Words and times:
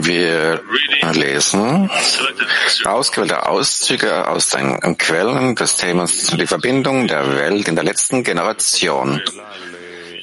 Wir 0.00 0.62
lesen 1.12 1.90
ausgewählte 2.84 3.46
Auszüge 3.46 4.26
aus 4.26 4.48
den 4.48 4.96
Quellen 4.96 5.54
des 5.54 5.76
Themas 5.76 6.28
die 6.28 6.46
Verbindung 6.46 7.08
der 7.08 7.34
Welt 7.36 7.68
in 7.68 7.74
der 7.74 7.84
letzten 7.84 8.24
Generation. 8.24 9.20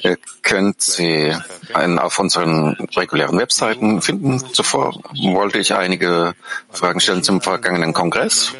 Ihr 0.02 0.18
könnt 0.42 0.80
sie 0.80 1.32
auf 1.72 2.18
unseren 2.18 2.76
regulären 2.96 3.38
Webseiten 3.38 4.02
finden. 4.02 4.38
Zuvor 4.52 5.00
wollte 5.14 5.58
ich 5.58 5.72
einige 5.72 6.34
Fragen 6.70 6.98
stellen 6.98 7.22
zum 7.22 7.40
vergangenen 7.40 7.92
Kongress. 7.92 8.54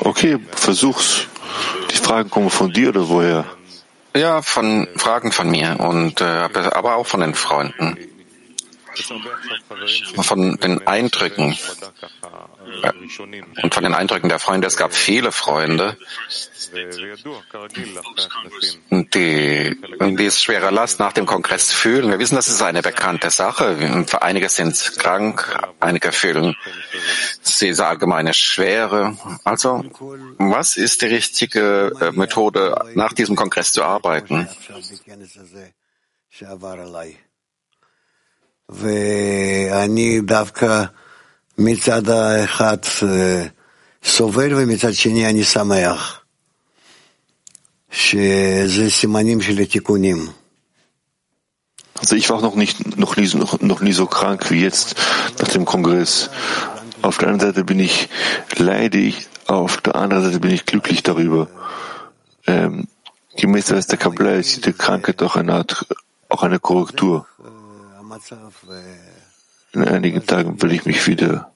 Okay, 0.00 0.38
versuch's. 0.52 1.26
Die 1.90 1.96
Fragen 1.96 2.28
kommen 2.28 2.50
von 2.50 2.70
dir 2.72 2.90
oder 2.90 3.08
woher? 3.08 3.57
Ja, 4.14 4.42
von 4.42 4.88
Fragen 4.96 5.32
von 5.32 5.50
mir 5.50 5.78
und 5.80 6.20
äh, 6.20 6.24
aber 6.24 6.96
auch 6.96 7.06
von 7.06 7.20
den 7.20 7.34
Freunden 7.34 7.96
von 10.22 10.56
den 10.56 10.86
Eindrücken 10.86 11.56
äh, 12.82 12.92
und 13.62 13.74
von 13.74 13.82
den 13.82 13.94
Eindrücken 13.94 14.28
der 14.28 14.38
Freunde. 14.38 14.66
Es 14.66 14.76
gab 14.76 14.94
viele 14.94 15.32
Freunde, 15.32 15.96
die, 18.90 19.76
die 20.16 20.26
es 20.26 20.42
schwerer 20.42 20.70
Last 20.70 21.00
nach 21.00 21.12
dem 21.12 21.26
Kongress 21.26 21.72
fühlen. 21.72 22.10
Wir 22.10 22.18
wissen, 22.18 22.36
das 22.36 22.48
ist 22.48 22.62
eine 22.62 22.82
bekannte 22.82 23.30
Sache. 23.30 24.06
Einige 24.20 24.48
sind 24.48 24.74
krank, 24.98 25.58
einige 25.80 26.12
fühlen 26.12 26.56
diese 27.60 27.86
allgemeine 27.86 28.34
Schwere. 28.34 29.16
Also, 29.44 29.84
was 30.38 30.76
ist 30.76 31.02
die 31.02 31.06
richtige 31.06 31.92
äh, 32.00 32.12
Methode, 32.12 32.74
nach 32.94 33.12
diesem 33.12 33.36
Kongress 33.36 33.72
zu 33.72 33.82
arbeiten? 33.82 34.48
ואני 38.69 40.21
דווקא 40.21 40.83
מצד 41.57 42.09
האחד 42.09 42.77
סובל 44.03 44.53
ומצד 44.53 44.93
שני 44.93 45.29
אני 45.29 45.43
שמח 45.43 46.19
שזה 47.91 48.89
סימנים 48.89 49.41
של 49.41 49.59
התיקונים. 49.59 50.27
Also 51.95 52.15
ich 52.15 52.29
war 52.29 52.41
noch 52.41 52.55
nicht, 52.55 52.97
noch 52.97 53.15
nie, 53.15 53.29
noch, 53.35 53.61
noch 53.61 53.81
nie 53.81 53.93
so 53.93 54.07
krank 54.07 54.51
wie 54.51 54.61
jetzt 54.61 54.95
nach 55.39 55.47
dem 55.47 55.63
Kongress. 55.63 56.29
Auf 57.01 57.17
der 57.17 57.29
einen 57.29 57.39
Seite 57.39 57.63
bin 57.63 57.79
ich 57.79 58.09
leidig, 58.57 59.27
auf 59.47 59.77
der 59.77 59.95
anderen 59.95 60.23
Seite 60.23 60.39
bin 60.39 60.51
ich 60.51 60.65
glücklich 60.65 61.03
darüber. 61.03 61.47
Ähm, 62.45 62.87
gemäß 63.37 63.67
der 63.67 63.97
Kabbalah 63.97 64.33
ist 64.33 64.65
die 64.65 64.73
Krankheit 64.73 65.21
auch 65.21 65.35
eine 65.37 65.53
Art, 65.53 65.85
auch 66.29 66.43
eine 66.43 66.59
Korrektur. 66.59 67.25
In 69.72 69.84
einigen 69.84 70.26
Tagen 70.26 70.60
will 70.62 70.72
ich 70.72 70.86
mich 70.86 71.06
wieder, 71.06 71.52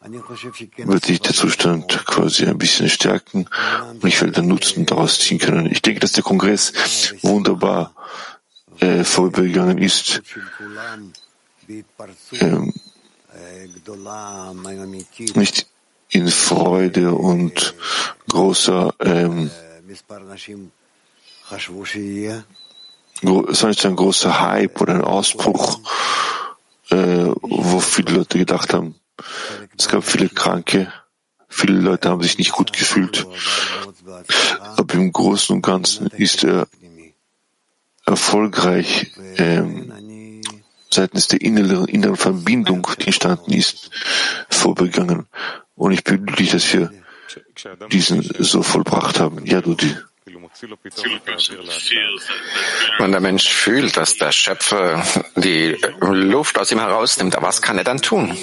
wird 0.00 1.04
sich 1.04 1.20
der 1.20 1.34
Zustand 1.34 2.04
quasi 2.06 2.46
ein 2.46 2.58
bisschen 2.58 2.88
stärken 2.88 3.48
und 3.90 4.04
ich 4.04 4.20
werde 4.20 4.34
den 4.34 4.48
Nutzen 4.48 4.86
daraus 4.86 5.18
ziehen 5.18 5.38
können. 5.38 5.66
Ich 5.66 5.82
denke, 5.82 6.00
dass 6.00 6.12
der 6.12 6.22
Kongress 6.22 6.72
wunderbar 7.22 7.94
äh, 8.80 9.02
vorübergegangen 9.04 9.78
ist. 9.78 10.22
Ähm, 12.40 12.74
nicht 15.34 15.66
in 16.10 16.28
Freude 16.28 17.14
und 17.14 17.74
großer 18.28 18.94
ähm, 19.00 19.50
es 23.22 23.62
war 23.62 23.68
nicht 23.68 23.84
ein 23.86 23.96
großer 23.96 24.40
Hype 24.40 24.80
oder 24.80 24.94
ein 24.94 25.04
Ausbruch, 25.04 25.80
äh, 26.90 27.30
wo 27.42 27.80
viele 27.80 28.16
Leute 28.16 28.38
gedacht 28.38 28.74
haben, 28.74 28.94
es 29.78 29.88
gab 29.88 30.04
viele 30.04 30.28
Kranke, 30.28 30.92
viele 31.48 31.78
Leute 31.78 32.08
haben 32.10 32.22
sich 32.22 32.38
nicht 32.38 32.52
gut 32.52 32.72
gefühlt. 32.72 33.26
Aber 34.76 34.94
im 34.94 35.12
Großen 35.12 35.56
und 35.56 35.62
Ganzen 35.62 36.08
ist 36.08 36.44
er 36.44 36.66
erfolgreich 38.04 39.12
ähm, 39.38 40.42
seitens 40.90 41.28
der 41.28 41.40
inneren, 41.40 41.86
inneren 41.86 42.16
Verbindung, 42.16 42.86
die 43.00 43.06
entstanden 43.06 43.52
ist, 43.52 43.90
vorbegangen. 44.48 45.26
Und 45.74 45.92
ich 45.92 46.04
bin 46.04 46.24
glücklich, 46.24 46.50
dass 46.50 46.72
wir 46.72 46.92
diesen 47.90 48.22
so 48.22 48.62
vollbracht 48.62 49.18
haben. 49.18 49.44
Ja, 49.46 49.60
Dudi. 49.60 49.94
Wenn 52.98 53.12
der 53.12 53.20
Mensch 53.20 53.48
fühlt, 53.48 53.96
dass 53.96 54.16
der 54.16 54.32
Schöpfer 54.32 55.04
die 55.36 55.76
Luft 56.00 56.58
aus 56.58 56.70
ihm 56.70 56.78
herausnimmt, 56.78 57.36
was 57.40 57.60
kann 57.60 57.78
er 57.78 57.84
dann 57.84 58.00
tun? 58.00 58.36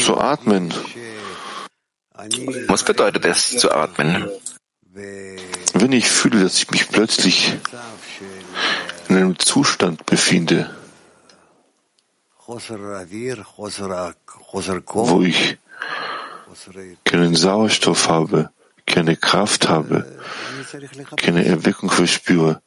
Zu 0.00 0.18
atmen. 0.18 0.72
Was 2.68 2.84
bedeutet 2.84 3.24
es, 3.24 3.56
zu 3.56 3.72
atmen? 3.72 4.30
Wenn 4.92 5.92
ich 5.92 6.08
fühle, 6.08 6.42
dass 6.42 6.58
ich 6.58 6.70
mich 6.70 6.88
plötzlich 6.88 7.52
in 9.08 9.16
einem 9.16 9.38
Zustand 9.38 10.06
befinde, 10.06 10.77
wo 15.10 15.20
ich 15.20 15.58
keinen 17.04 17.34
Sauerstoff 17.34 18.08
habe, 18.08 18.48
keine 18.86 19.16
Kraft 19.16 19.68
habe, 19.68 20.06
keine 21.18 21.44
Erweckung 21.44 21.90
verspüre, 21.90 22.62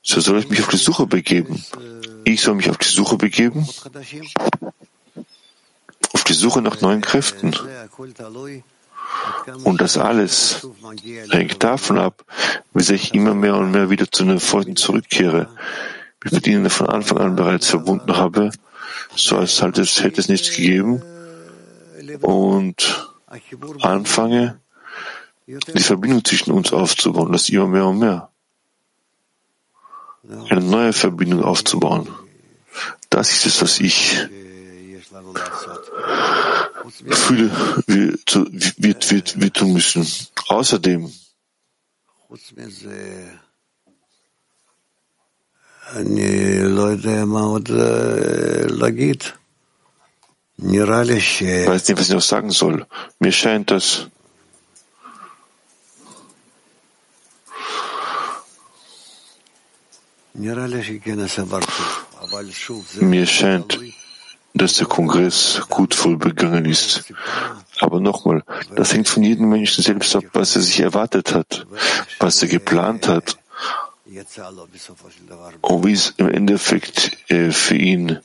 so 0.00 0.20
soll 0.20 0.38
ich 0.38 0.48
mich 0.48 0.62
auf 0.62 0.68
die 0.68 0.76
Suche 0.76 1.06
begeben. 1.06 1.60
Ich 2.22 2.40
soll 2.40 2.54
mich 2.54 2.70
auf 2.70 2.78
die 2.78 2.86
Suche 2.86 3.16
begeben, 3.16 3.68
auf 6.12 6.22
die 6.22 6.32
Suche 6.32 6.62
nach 6.62 6.80
neuen 6.80 7.00
Kräften. 7.00 7.52
Und 9.64 9.80
das 9.80 9.98
alles 9.98 10.68
hängt 11.30 11.64
davon 11.64 11.98
ab, 11.98 12.24
wie 12.74 12.82
sehr 12.84 12.94
ich 12.94 13.12
immer 13.12 13.34
mehr 13.34 13.56
und 13.56 13.72
mehr 13.72 13.90
wieder 13.90 14.08
zu 14.08 14.24
den 14.24 14.38
Freunden 14.38 14.76
zurückkehre, 14.76 15.48
wie 16.20 16.28
ich 16.28 16.32
mit 16.32 16.46
ihnen 16.46 16.70
von 16.70 16.88
Anfang 16.88 17.18
an 17.18 17.34
bereits 17.34 17.66
verbunden 17.66 18.16
habe 18.16 18.52
so 19.16 19.36
als 19.38 19.62
halt 19.62 19.78
es 19.78 20.02
hätte 20.02 20.20
es 20.20 20.28
nichts 20.28 20.54
gegeben 20.54 21.02
und 22.22 23.10
anfange, 23.80 24.60
die 25.46 25.82
Verbindung 25.82 26.24
zwischen 26.24 26.52
uns 26.52 26.72
aufzubauen, 26.72 27.32
das 27.32 27.48
immer 27.48 27.66
mehr 27.66 27.86
und 27.86 27.98
mehr. 27.98 28.30
Eine 30.48 30.60
neue 30.60 30.92
Verbindung 30.92 31.44
aufzubauen. 31.44 32.08
Das 33.10 33.32
ist 33.32 33.46
es, 33.46 33.62
was 33.62 33.80
ich 33.80 34.18
fühle, 37.10 37.50
wir, 37.86 38.14
wir, 38.76 38.96
wir, 39.08 39.22
wir 39.36 39.52
tun 39.52 39.72
müssen. 39.72 40.06
Außerdem 40.48 41.12
אני 45.95 46.61
לא 46.63 46.81
יודע 46.81 47.25
מה 47.25 47.41
עוד 47.41 47.69
להגיד. 48.69 49.23
נראה 50.59 51.03
לי 51.03 51.21
ש... 51.21 51.43
weiß 51.43 51.89
nicht, 51.89 51.97
was 51.97 52.09
ich 52.09 52.13
noch 52.13 52.21
sagen 52.21 52.51
soll. 52.51 52.85
Mir 53.19 53.31
scheint 53.31 53.71
das, 53.71 54.07
mir 63.13 63.25
scheint, 63.25 63.79
dass 64.53 64.73
der 64.75 64.87
Kongress 64.87 65.61
gut 65.69 65.95
vollbegangen 65.95 66.65
ist. 66.65 67.03
Aber 67.79 67.99
nochmal, 67.99 68.43
das 68.75 68.93
hängt 68.93 69.09
von 69.09 69.23
jedem 69.23 69.49
Menschen 69.49 69.83
selbst 69.83 70.15
ab, 70.15 70.25
was 70.33 70.55
er 70.55 70.61
sich 70.61 70.79
erwartet 70.79 71.33
hat, 71.33 71.65
was 72.19 72.41
er 72.43 72.49
geplant 72.49 73.07
hat 73.07 73.37
und 75.62 75.84
wie 75.84 75.92
es 75.92 76.14
im 76.16 76.28
Endeffekt 76.28 77.18
äh, 77.28 77.50
für 77.50 77.76
ihn 77.76 78.20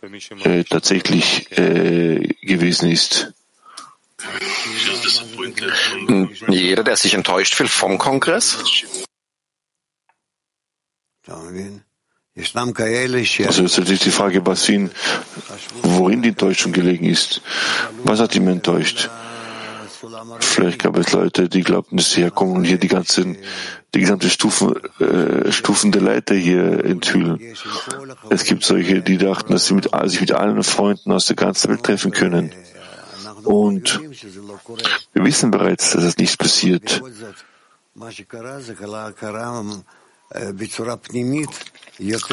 äh, 0.00 0.64
tatsächlich 0.64 1.52
äh, 1.52 2.34
gewesen 2.42 2.90
ist. 2.90 3.32
Jeder, 6.48 6.82
der 6.82 6.96
sich 6.96 7.14
enttäuscht 7.14 7.54
fühlt 7.54 7.70
vom 7.70 7.98
Kongress? 7.98 8.58
Also 13.46 13.62
jetzt 13.62 13.78
natürlich 13.78 14.00
die 14.00 14.10
Frage, 14.10 14.46
was 14.46 14.68
ihn, 14.68 14.90
worin 15.82 16.22
die 16.22 16.30
Enttäuschung 16.30 16.72
gelegen 16.72 17.04
ist. 17.04 17.42
Was 18.04 18.20
hat 18.20 18.34
ihn 18.34 18.48
enttäuscht? 18.48 19.10
Vielleicht 20.40 20.78
gab 20.80 20.96
es 20.96 21.12
Leute, 21.12 21.48
die 21.48 21.62
glaubten, 21.62 21.96
dass 21.96 22.12
sie 22.12 22.22
herkommen 22.22 22.56
und 22.56 22.64
hier 22.64 22.78
die 22.78 22.88
ganzen, 22.88 23.36
die 23.94 24.00
gesamte 24.00 24.28
Stufen, 24.28 24.74
äh, 25.00 25.50
Stufen 25.50 25.92
der 25.92 26.02
Leiter 26.02 26.34
hier 26.34 26.84
enthüllen. 26.84 27.40
Es 28.30 28.44
gibt 28.44 28.64
solche, 28.64 29.00
die 29.00 29.16
dachten, 29.16 29.52
dass 29.52 29.66
sie 29.66 29.74
mit, 29.74 29.88
sich 30.04 30.20
mit 30.20 30.32
allen 30.32 30.62
Freunden 30.62 31.12
aus 31.12 31.26
der 31.26 31.36
ganzen 31.36 31.70
Welt 31.70 31.82
treffen 31.84 32.10
können. 32.10 32.52
Und 33.44 34.00
wir 35.12 35.24
wissen 35.24 35.50
bereits, 35.50 35.92
dass 35.92 36.04
das 36.04 36.16
nicht 36.18 36.38
passiert. 36.38 37.02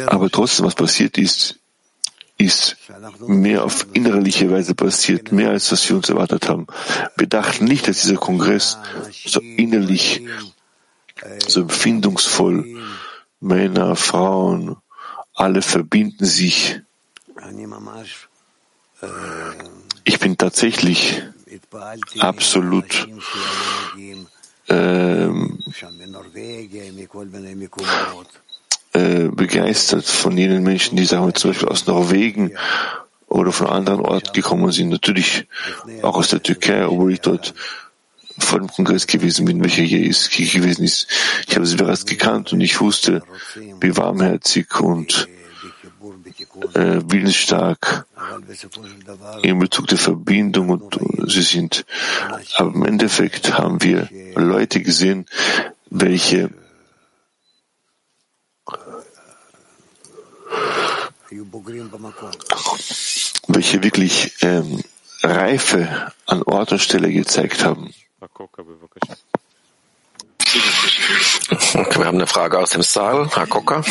Aber 0.08 0.30
trotzdem, 0.30 0.66
was 0.66 0.76
passiert 0.76 1.18
ist, 1.18 1.60
ist 2.38 2.76
mehr 3.26 3.64
auf 3.64 3.88
innerliche 3.94 4.52
Weise 4.52 4.76
passiert, 4.76 5.32
mehr 5.32 5.52
als 5.52 5.72
was 5.72 5.88
wir 5.88 5.96
uns 5.96 6.10
erwartet 6.10 6.50
haben. 6.50 6.68
Wir 7.16 7.28
dachten 7.28 7.64
nicht, 7.66 7.88
dass 7.88 8.02
dieser 8.02 8.18
Kongress 8.18 8.78
so 9.26 9.40
innerlich, 9.40 10.22
so 11.48 11.62
empfindungsvoll, 11.62 12.66
Männer, 13.40 13.96
Frauen, 13.96 14.78
alle 15.34 15.62
verbinden 15.62 16.26
sich. 16.26 16.82
Ich 20.04 20.20
bin 20.20 20.38
tatsächlich 20.38 21.22
absolut 22.20 23.08
ähm, 24.68 25.60
äh, 28.94 29.28
begeistert 29.28 30.06
von 30.06 30.38
jenen 30.38 30.64
Menschen, 30.64 30.96
die 30.96 31.06
sagen 31.06 31.28
wir 31.28 31.34
zum 31.34 31.52
Beispiel 31.52 31.68
aus 31.68 31.86
Norwegen 31.86 32.52
oder 33.28 33.52
von 33.52 33.68
anderen 33.68 34.00
Orten 34.02 34.34
gekommen 34.34 34.72
sind. 34.72 34.90
Natürlich 34.90 35.48
auch 36.02 36.16
aus 36.16 36.30
der 36.30 36.42
Türkei, 36.42 36.88
obwohl 36.88 37.14
ich 37.14 37.22
dort 37.22 37.54
vor 38.38 38.60
dem 38.60 38.68
Kongress 38.68 39.08
gewesen 39.08 39.46
bin, 39.46 39.64
welcher 39.64 39.84
hier 39.84 40.04
ist, 40.04 40.32
gewesen 40.32 40.84
ist. 40.84 41.08
Ich 41.48 41.56
habe 41.56 41.66
sie 41.66 41.78
bereits 41.78 42.06
gekannt 42.06 42.54
und 42.54 42.62
ich 42.62 42.80
wusste, 42.82 43.24
wie 43.56 43.96
warmherzig 43.96 44.80
und 44.80 45.28
äh, 46.74 47.02
willensstark 47.06 48.06
in 49.42 49.60
Bezug 49.60 49.88
der 49.88 49.98
Verbindung 49.98 50.70
und 50.70 51.00
sie 51.30 51.42
sind. 51.42 51.86
Aber 52.58 52.74
im 52.74 52.86
Endeffekt 52.86 53.58
haben 53.58 53.82
wir 53.82 54.10
Leute 54.36 54.82
gesehen, 54.82 55.26
welche 55.90 56.50
welche 63.48 63.84
wirklich 63.84 64.34
ähm, 64.42 64.84
Reife 65.24 66.12
an 66.26 66.44
Ort 66.44 66.72
und 66.72 66.80
Stelle 66.80 67.12
gezeigt 67.12 67.66
haben. 67.66 67.94
Wir 71.96 72.06
haben 72.06 72.18
eine 72.18 72.28
Frage 72.28 72.60
aus 72.60 72.70
dem 72.70 72.82
Saal. 72.82 73.30
Herr 73.34 73.48
Kocker. 73.48 73.84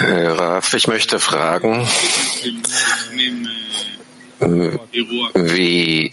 Äh, 0.00 0.26
Raf, 0.26 0.74
ich 0.74 0.86
möchte 0.88 1.18
fragen, 1.18 1.86
wie, 5.34 6.12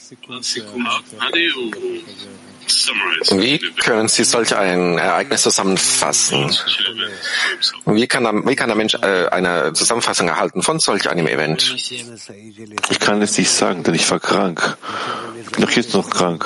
wie 3.31 3.59
können 3.81 4.07
Sie 4.07 4.23
solch 4.23 4.55
ein 4.55 4.97
Ereignis 4.97 5.41
zusammenfassen? 5.41 6.51
Wie 7.85 8.07
kann, 8.07 8.47
wie 8.47 8.55
kann 8.55 8.67
der 8.67 8.75
Mensch 8.75 8.95
äh, 8.95 9.27
eine 9.27 9.73
Zusammenfassung 9.73 10.27
erhalten 10.27 10.61
von 10.61 10.79
solch 10.79 11.09
einem 11.09 11.27
Event? 11.27 11.75
Ich 12.89 12.99
kann 12.99 13.21
es 13.21 13.37
nicht 13.37 13.51
sagen, 13.51 13.83
denn 13.83 13.93
ich 13.93 14.09
war 14.09 14.19
krank. 14.19 14.77
Bin 15.55 15.65
auch 15.65 15.71
jetzt 15.71 15.93
noch 15.93 16.09
krank. 16.09 16.45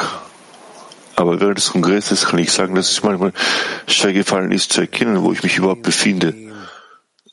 Aber 1.15 1.39
während 1.39 1.57
des 1.57 1.71
Kongresses 1.71 2.27
kann 2.27 2.39
ich 2.39 2.51
sagen, 2.51 2.75
dass 2.75 2.91
es 2.91 3.01
manchmal 3.01 3.33
schwer 3.87 4.13
gefallen 4.13 4.51
ist 4.51 4.73
zu 4.73 4.81
erkennen, 4.81 5.23
wo 5.23 5.31
ich 5.31 5.41
mich 5.41 5.57
überhaupt 5.57 5.81
befinde. 5.81 6.35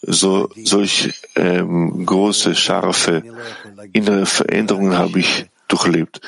So, 0.01 0.51
solch 0.65 1.13
ähm, 1.37 2.05
große, 2.05 2.55
scharfe 2.55 3.23
innere 3.93 4.27
Veränderungen 4.27 4.97
habe 4.97 5.21
ich 5.21 5.47
durchlebt. 5.69 6.21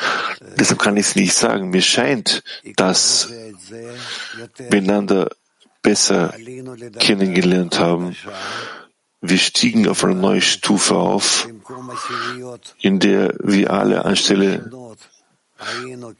Deshalb 0.58 0.80
kann 0.80 0.96
ich 0.96 1.06
es 1.06 1.16
nicht 1.16 1.34
sagen. 1.34 1.70
Mir 1.70 1.82
scheint, 1.82 2.42
dass 2.76 3.30
wir 3.68 4.78
einander 4.78 5.30
besser 5.82 6.34
kennengelernt 6.98 7.78
haben. 7.78 8.16
Wir 9.20 9.38
stiegen 9.38 9.88
auf 9.88 10.04
eine 10.04 10.14
neue 10.14 10.42
Stufe 10.42 10.94
auf, 10.96 11.48
in 12.80 12.98
der 12.98 13.34
wir 13.42 13.72
alle 13.72 14.04
anstelle 14.04 14.70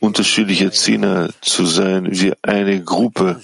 unterschiedliche 0.01 0.71
Zehner 0.71 1.29
zu 1.41 1.67
sein, 1.67 2.09
wir 2.11 2.37
eine 2.43 2.83
Gruppe, 2.83 3.41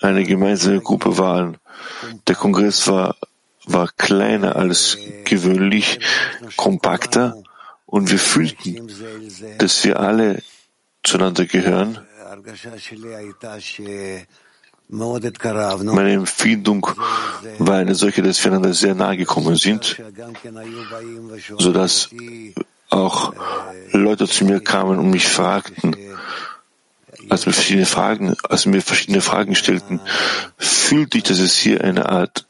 eine 0.00 0.24
gemeinsame 0.24 0.80
Gruppe 0.80 1.18
waren. 1.18 1.58
Der 2.26 2.34
Kongress 2.34 2.88
war, 2.88 3.16
war 3.66 3.88
kleiner 3.96 4.56
als 4.56 4.98
gewöhnlich, 5.24 6.00
kompakter 6.56 7.36
und 7.88 8.10
wir 8.10 8.18
fühlten, 8.18 8.86
dass 9.56 9.82
wir 9.84 9.98
alle 9.98 10.42
zueinander 11.02 11.46
gehören. 11.46 11.98
Meine 14.90 16.12
Empfindung 16.12 16.86
war 17.58 17.76
eine 17.76 17.94
solche, 17.94 18.22
dass 18.22 18.44
wir 18.44 18.52
einander 18.52 18.74
sehr 18.74 18.94
nahe 18.94 19.16
gekommen 19.16 19.56
sind, 19.56 19.96
sodass 21.58 22.10
auch 22.90 23.32
Leute 23.92 24.28
zu 24.28 24.44
mir 24.44 24.60
kamen 24.60 24.98
und 24.98 25.10
mich 25.10 25.26
fragten, 25.26 25.96
als 27.30 27.46
mir 27.46 27.52
verschiedene 27.54 27.86
Fragen, 27.86 28.36
als 28.48 28.66
mir 28.66 28.82
verschiedene 28.82 29.22
Fragen 29.22 29.54
stellten, 29.54 30.00
fühlte 30.58 31.18
ich, 31.18 31.24
dass 31.24 31.38
es 31.38 31.56
hier 31.56 31.82
eine 31.82 32.08
Art 32.10 32.46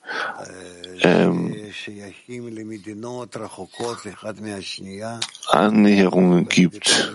ähm, 1.02 1.54
Annäherungen 5.48 6.48
gibt 6.48 7.12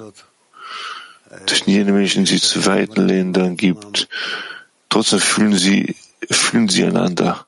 zwischen 1.46 1.70
jenen 1.70 1.96
Menschen, 1.96 2.26
die 2.26 2.42
zu 2.42 2.66
weiten 2.66 3.08
Ländern 3.08 3.56
gibt. 3.56 4.08
Trotzdem 4.90 5.20
fühlen 5.20 5.56
sie, 5.56 5.96
fühlen 6.32 6.68
sie 6.68 6.86
einander. 6.86 7.46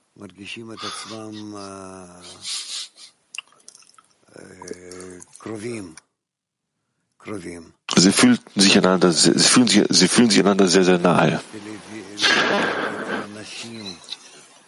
Sie 7.98 8.12
fühlten 8.12 8.62
sich 8.62 8.78
einander, 8.78 9.12
sie 9.12 9.34
fühlen 9.34 9.68
sich, 9.68 9.84
sie 9.90 10.08
fühlen 10.08 10.30
sich 10.30 10.40
einander 10.40 10.68
sehr, 10.68 10.84
sehr 10.84 11.00
nahe. 11.00 11.42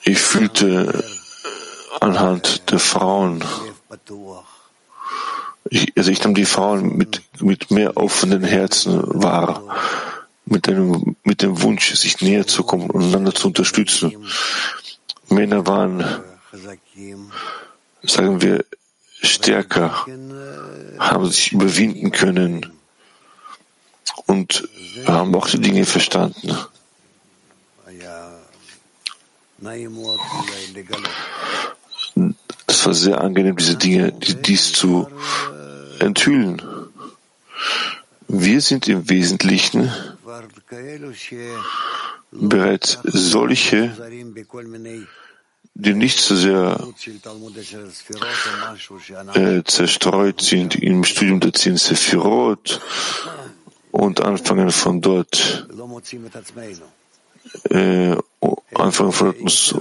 Ich 0.03 0.19
fühlte 0.19 1.03
anhand 2.01 2.71
der 2.71 2.79
Frauen, 2.79 3.43
ich, 5.69 5.93
also 5.97 6.11
ich 6.11 6.23
nahm 6.23 6.33
die 6.33 6.45
Frauen 6.45 6.97
mit, 6.97 7.21
mit 7.39 7.71
mehr 7.71 7.97
offenen 7.97 8.43
Herzen 8.43 9.01
wahr, 9.21 9.63
mit 10.45 10.67
dem, 10.67 11.15
mit 11.23 11.41
dem 11.41 11.61
Wunsch, 11.61 11.93
sich 11.95 12.21
näher 12.21 12.47
zu 12.47 12.63
kommen 12.63 12.89
und 12.89 13.03
einander 13.03 13.33
zu 13.33 13.47
unterstützen. 13.47 14.13
Männer 15.29 15.67
waren, 15.67 16.05
sagen 18.03 18.41
wir, 18.41 18.63
stärker, 19.21 20.05
haben 20.99 21.25
sich 21.29 21.51
überwinden 21.51 22.11
können 22.11 22.71
und 24.25 24.67
haben 25.05 25.35
auch 25.35 25.47
die 25.47 25.59
Dinge 25.59 25.85
verstanden. 25.85 26.57
Es 32.77 32.85
war 32.85 32.93
sehr 32.93 33.19
angenehm, 33.21 33.55
diese 33.55 33.75
Dinge, 33.75 34.11
dies 34.11 34.71
zu 34.71 35.07
enthüllen. 35.97 36.61
Wir 38.27 38.61
sind 38.61 38.87
im 38.87 39.09
Wesentlichen 39.09 39.91
bereits 42.31 42.99
solche, 43.03 43.97
die 45.73 45.93
nicht 45.95 46.19
so 46.19 46.35
sehr 46.35 46.79
äh, 49.33 49.63
zerstreut 49.63 50.41
sind 50.41 50.75
im 50.75 51.03
Studium 51.03 51.39
der 51.39 51.53
zehn 51.53 51.77
Sephirot 51.77 52.79
und 53.89 54.21
anfangen 54.21 54.69
von 54.69 55.01
dort 55.01 55.67
äh, 57.71 58.15
anfangen 58.75 59.11
von 59.11 59.31
uns, 59.31 59.75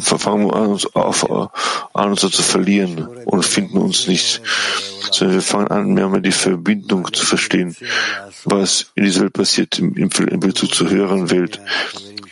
fangen 0.00 0.50
an 0.50 0.66
uns 0.68 0.94
auf, 0.94 1.28
an 1.94 2.10
uns 2.10 2.20
zu 2.20 2.42
verlieren 2.42 3.06
und 3.26 3.44
finden 3.44 3.78
uns 3.78 4.06
nicht, 4.06 4.40
sondern 5.10 5.36
wir 5.36 5.42
fangen 5.42 5.68
an, 5.68 5.94
mehr 5.94 6.06
und 6.06 6.12
mehr 6.12 6.20
die 6.20 6.32
Verbindung 6.32 7.12
zu 7.12 7.24
verstehen, 7.24 7.76
was 8.44 8.92
in 8.94 9.04
dieser 9.04 9.22
Welt 9.22 9.32
passiert, 9.34 9.78
im 9.78 10.08
Bezug 10.40 10.74
zur 10.74 10.90
höheren 10.90 11.30
Welt, 11.30 11.60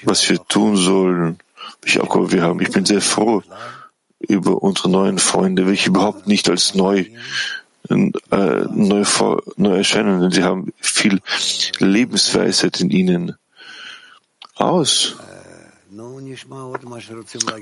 was 0.05 0.29
wir 0.29 0.39
tun 0.47 0.77
sollen, 0.77 1.39
welche 1.83 2.03
Aufgabe 2.03 2.33
wir 2.33 2.43
haben. 2.43 2.61
Ich 2.61 2.71
bin 2.71 2.85
sehr 2.85 3.03
froh 3.03 3.43
über 4.21 4.63
unsere 4.63 4.89
neuen 4.89 5.19
Freunde, 5.19 5.67
welche 5.67 5.91
überhaupt 5.91 6.27
nicht 6.27 6.49
als 6.49 6.75
neu 6.75 7.05
äh, 7.89 8.65
neu, 8.73 9.05
vor, 9.05 9.43
neu 9.57 9.77
erscheinen, 9.77 10.21
denn 10.21 10.33
sie 10.33 10.43
haben 10.43 10.73
viel 10.81 11.21
Lebensweisheit 11.79 12.81
in 12.81 12.91
ihnen 12.91 13.37
aus. 14.57 15.17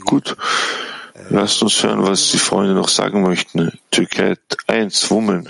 Gut, 0.07 0.37
lasst 1.31 1.63
uns 1.63 1.83
hören, 1.83 2.03
was 2.03 2.31
die 2.33 2.39
Freunde 2.39 2.75
noch 2.75 2.89
sagen 2.89 3.23
möchten. 3.23 3.73
Türkei 3.91 4.37
1, 4.67 5.09
Woman. 5.11 5.49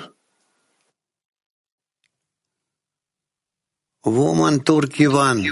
Woman 4.05 4.65
Turkivan. 4.65 5.45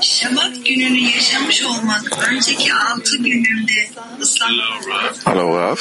Şabat 0.00 0.66
gününü 0.66 0.98
yaşamış 0.98 1.62
olmak 1.64 2.28
önceki 2.28 2.74
altı 2.74 3.16
günümde 3.16 3.90
ıslanmak 4.20 5.26
Hallo 5.26 5.56
Raf. 5.56 5.80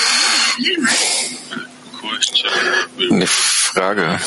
olabilir 0.58 0.78
mi? 0.78 0.90
Die 2.98 3.28
Frage, 3.28 4.20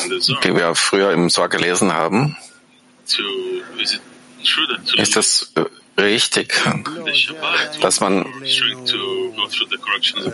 die 0.43 0.55
wir 0.55 0.75
früher 0.75 1.11
im 1.11 1.29
Sorg 1.29 1.51
gelesen 1.51 1.93
haben, 1.93 2.37
ist 4.95 5.17
es 5.17 5.53
richtig, 5.97 6.61
dass 7.81 7.99
man 7.99 8.25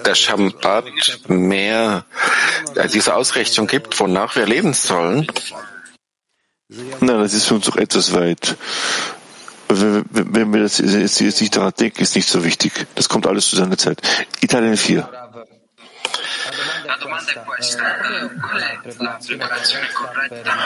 der 0.05 0.15
Shabbat 0.15 0.85
mehr 1.27 2.05
äh, 2.75 2.87
diese 2.87 3.15
Ausrichtung 3.15 3.67
gibt, 3.67 3.99
wonach 3.99 4.35
wir 4.35 4.45
leben 4.45 4.73
sollen? 4.73 5.27
Nein, 6.67 7.19
das 7.19 7.33
ist 7.33 7.45
für 7.45 7.55
uns 7.55 7.65
doch 7.65 7.77
etwas 7.77 8.13
weit. 8.13 8.57
Wenn 9.67 10.05
wenn 10.11 10.53
wir 10.53 10.61
das 10.61 10.77
jetzt 10.77 11.41
nicht 11.41 11.55
daran 11.55 11.73
denken, 11.79 12.01
ist 12.01 12.15
nicht 12.15 12.27
so 12.27 12.43
wichtig. 12.43 12.87
Das 12.95 13.09
kommt 13.09 13.27
alles 13.27 13.49
zu 13.49 13.55
seiner 13.55 13.77
Zeit. 13.77 14.01
Italien 14.41 14.77
4. 14.77 15.09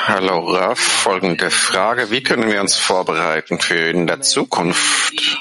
Hallo 0.07 0.51
Raf, 0.51 0.79
folgende 0.79 1.49
Frage. 1.49 2.11
Wie 2.11 2.23
können 2.23 2.49
wir 2.49 2.61
uns 2.61 2.75
vorbereiten 2.75 3.59
für 3.59 3.89
in 3.89 4.07
der 4.07 4.21
Zukunft? 4.21 5.39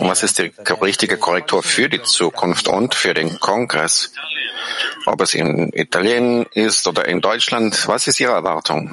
Was 0.00 0.22
ist 0.22 0.38
die 0.38 0.52
richtige 0.80 1.16
Korrektur 1.18 1.62
für 1.62 1.88
die 1.88 2.02
Zukunft 2.02 2.68
und 2.68 2.94
für 2.94 3.14
den 3.14 3.38
Kongress? 3.38 4.12
Ob 5.06 5.20
es 5.20 5.34
in 5.34 5.70
Italien 5.72 6.46
ist 6.52 6.86
oder 6.86 7.06
in 7.06 7.20
Deutschland, 7.20 7.86
was 7.88 8.06
ist 8.06 8.20
Ihre 8.20 8.32
Erwartung? 8.32 8.90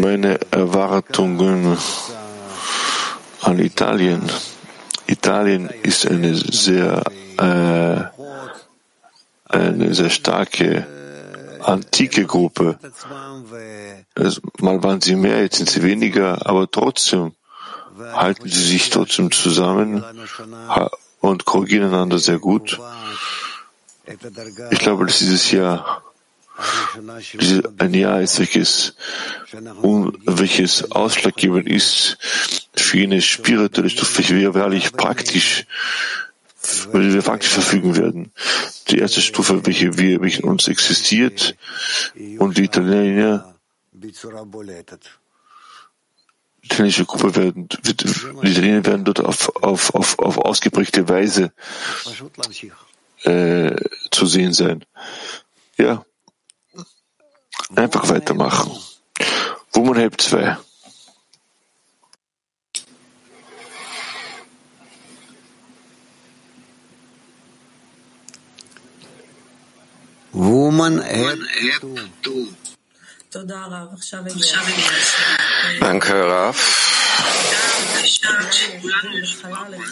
Meine 0.00 0.38
Erwartungen 0.50 1.78
an 3.42 3.58
Italien. 3.58 4.22
Italien 5.06 5.70
ist 5.82 6.06
eine 6.06 6.34
sehr, 6.34 7.02
äh, 7.38 8.04
eine 9.48 9.94
sehr 9.94 10.10
starke 10.10 10.86
antike 11.62 12.26
Gruppe. 12.26 12.78
Mal 14.60 14.82
waren 14.82 15.00
sie 15.00 15.16
mehr, 15.16 15.42
jetzt 15.42 15.56
sind 15.56 15.70
sie 15.70 15.82
weniger, 15.82 16.46
aber 16.46 16.70
trotzdem 16.70 17.32
halten 18.12 18.48
sie 18.48 18.66
sich 18.66 18.90
trotzdem 18.90 19.30
zusammen 19.30 20.04
und 21.20 21.44
korrigieren 21.44 21.88
einander 21.88 22.18
sehr 22.18 22.38
gut. 22.38 22.78
Ich 24.70 24.78
glaube, 24.78 25.06
dass 25.06 25.18
dieses 25.18 25.50
Jahr 25.50 26.02
diese, 27.40 27.62
ein 27.78 27.94
Jahr 27.94 28.22
ist, 28.22 28.38
welches, 28.38 28.94
un, 29.82 30.16
welches 30.24 30.90
ausschlaggebend 30.90 31.68
ist 31.68 32.18
für 32.74 33.02
eine 33.02 33.20
spirituelle 33.20 33.90
Stufe, 33.90 34.28
wir 34.34 34.54
wirklich 34.54 34.92
praktisch, 34.92 35.66
die 36.92 37.14
wir 37.14 37.22
praktisch 37.22 37.50
verfügen 37.50 37.96
werden. 37.96 38.32
Die 38.88 38.98
erste 38.98 39.20
Stufe, 39.20 39.66
welche 39.66 39.98
wir, 39.98 40.20
welche 40.20 40.42
in 40.42 40.48
uns 40.48 40.68
existiert, 40.68 41.56
und 42.38 42.56
die 42.56 42.64
Italiener, 42.64 43.54
die 43.92 44.12
italienische 46.62 47.04
Gruppe 47.04 47.36
werden, 47.36 47.68
die 47.68 47.90
Italiener 48.48 48.84
werden 48.86 49.04
dort 49.04 49.20
auf, 49.20 49.54
auf, 49.56 49.94
auf, 49.94 50.18
auf 50.18 50.38
ausgeprägte 50.38 51.08
Weise 51.08 51.52
äh, 53.24 53.76
zu 54.10 54.26
sehen 54.26 54.52
sein. 54.52 54.84
Ja, 55.76 56.05
Einfach 57.74 58.08
weitermachen. 58.08 58.70
Woman 59.72 59.98
halb 59.98 60.20
2. 60.20 60.56
Woman 70.32 70.98
App 71.00 71.38
2. 71.62 72.36
Danke, 75.80 76.28
Raf. 76.28 76.86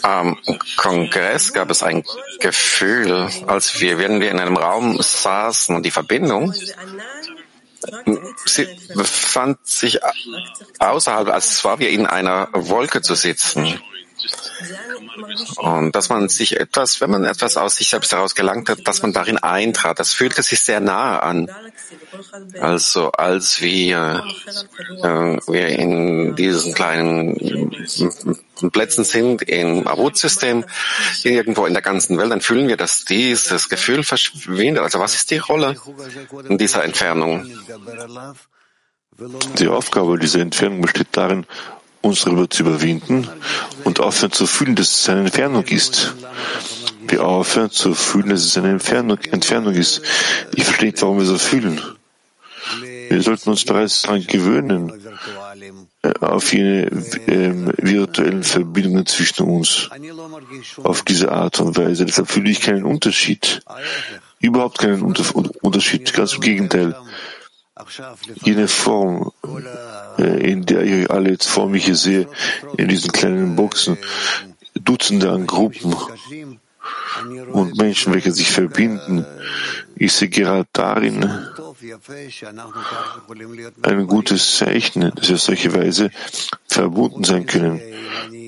Am 0.03 0.37
Kongress 0.77 1.53
gab 1.53 1.69
es 1.71 1.83
ein 1.83 2.03
Gefühl, 2.39 3.29
als 3.47 3.79
wir, 3.79 3.97
wenn 3.97 4.19
wir 4.21 4.31
in 4.31 4.39
einem 4.39 4.57
Raum 4.57 5.01
saßen 5.01 5.75
und 5.75 5.83
die 5.83 5.91
Verbindung 5.91 6.53
sie 8.45 8.67
befand 8.93 9.65
sich 9.65 9.99
außerhalb, 10.79 11.29
als 11.29 11.63
war 11.63 11.79
wir 11.79 11.89
in 11.89 12.05
einer 12.05 12.49
Wolke 12.53 13.01
zu 13.01 13.15
sitzen. 13.15 13.79
Und 15.57 15.95
dass 15.95 16.09
man 16.09 16.29
sich 16.29 16.59
etwas, 16.59 17.01
wenn 17.01 17.11
man 17.11 17.25
etwas 17.25 17.57
aus 17.57 17.75
sich 17.75 17.89
selbst 17.89 18.11
heraus 18.11 18.35
gelangt 18.35 18.69
hat, 18.69 18.87
dass 18.87 19.01
man 19.01 19.13
darin 19.13 19.37
eintrat, 19.37 19.99
das 19.99 20.13
fühlte 20.13 20.41
sich 20.41 20.61
sehr 20.61 20.79
nahe 20.79 21.21
an. 21.21 21.49
Also 22.59 23.11
als 23.11 23.61
wir, 23.61 24.23
äh, 25.03 25.37
wir 25.47 25.67
in 25.67 26.35
diesen 26.35 26.73
kleinen 26.73 27.71
äh, 28.61 28.69
Plätzen 28.69 29.03
sind 29.03 29.41
im 29.43 29.87
Avut-System, 29.87 30.65
irgendwo 31.23 31.65
in 31.65 31.73
der 31.73 31.81
ganzen 31.81 32.17
Welt, 32.17 32.31
dann 32.31 32.41
fühlen 32.41 32.67
wir, 32.67 32.77
dass 32.77 33.05
dieses 33.05 33.69
Gefühl 33.69 34.03
verschwindet. 34.03 34.83
Also 34.83 34.99
was 34.99 35.15
ist 35.15 35.31
die 35.31 35.37
Rolle 35.37 35.75
in 36.47 36.57
dieser 36.57 36.83
Entfernung? 36.83 37.49
Die 39.59 39.67
Aufgabe 39.67 40.19
dieser 40.19 40.41
Entfernung 40.41 40.81
besteht 40.81 41.07
darin, 41.11 41.45
uns 42.01 42.23
darüber 42.23 42.49
zu 42.49 42.63
überwinden 42.63 43.27
und 43.83 43.99
aufhören 43.99 44.31
zu 44.31 44.45
fühlen, 44.45 44.75
dass 44.75 44.89
es 44.89 45.09
eine 45.09 45.21
Entfernung 45.21 45.65
ist. 45.65 46.13
Wir 47.07 47.23
aufhören 47.23 47.71
zu 47.71 47.93
fühlen, 47.93 48.29
dass 48.29 48.43
es 48.43 48.57
eine 48.57 48.71
Entfernung, 48.71 49.17
Entfernung 49.31 49.73
ist. 49.73 50.01
Ich 50.53 50.63
verstehe 50.63 50.89
nicht, 50.89 51.01
warum 51.01 51.17
wir 51.19 51.25
so 51.25 51.37
fühlen. 51.37 51.81
Wir 53.09 53.21
sollten 53.21 53.51
uns 53.51 53.63
bereits 53.63 54.01
daran 54.01 54.25
gewöhnen, 54.25 54.91
auf 56.21 56.53
jene 56.53 56.89
ähm, 57.27 57.71
virtuellen 57.77 58.43
Verbindungen 58.43 59.05
zwischen 59.05 59.43
uns, 59.43 59.89
auf 60.83 61.03
diese 61.03 61.31
Art 61.31 61.59
und 61.59 61.77
Weise. 61.77 62.05
Deshalb 62.05 62.29
fühle 62.29 62.49
ich 62.49 62.61
keinen 62.61 62.83
Unterschied. 62.83 63.61
Überhaupt 64.39 64.77
keinen 64.77 65.01
Unter 65.01 65.23
Unterschied. 65.61 66.13
Ganz 66.13 66.33
im 66.33 66.41
Gegenteil. 66.41 66.95
Jene 68.43 68.67
Form, 68.67 69.31
äh, 70.17 70.51
in 70.51 70.65
der 70.65 70.83
ich 70.83 71.11
alle 71.11 71.31
jetzt 71.31 71.49
vor 71.49 71.73
hier 71.75 71.95
sehe, 71.95 72.27
in 72.77 72.87
diesen 72.87 73.11
kleinen 73.11 73.55
Boxen, 73.55 73.97
Dutzende 74.75 75.31
an 75.31 75.45
Gruppen 75.45 75.95
und 77.51 77.77
Menschen, 77.77 78.13
welche 78.13 78.31
sich 78.31 78.51
verbinden, 78.51 79.25
ich 79.95 80.11
sehe 80.11 80.29
gerade 80.29 80.67
darin 80.73 81.23
ein 83.81 84.07
gutes 84.07 84.57
Zeichen, 84.57 85.11
dass 85.15 85.29
wir 85.29 85.35
auf 85.35 85.41
solche 85.41 85.73
Weise 85.73 86.11
verbunden 86.67 87.23
sein 87.23 87.45
können. 87.45 87.81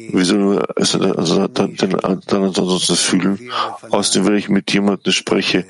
Wir 0.10 0.26
sollen 0.26 0.62
also, 0.76 1.48
dann, 1.48 1.76
dann, 1.76 2.22
dann 2.26 2.44
ansonsten 2.44 2.96
fühlen. 2.96 3.52
Außerdem, 3.90 4.26
wenn 4.26 4.36
ich 4.36 4.50
mit 4.50 4.72
jemandem 4.72 5.12
spreche, 5.12 5.66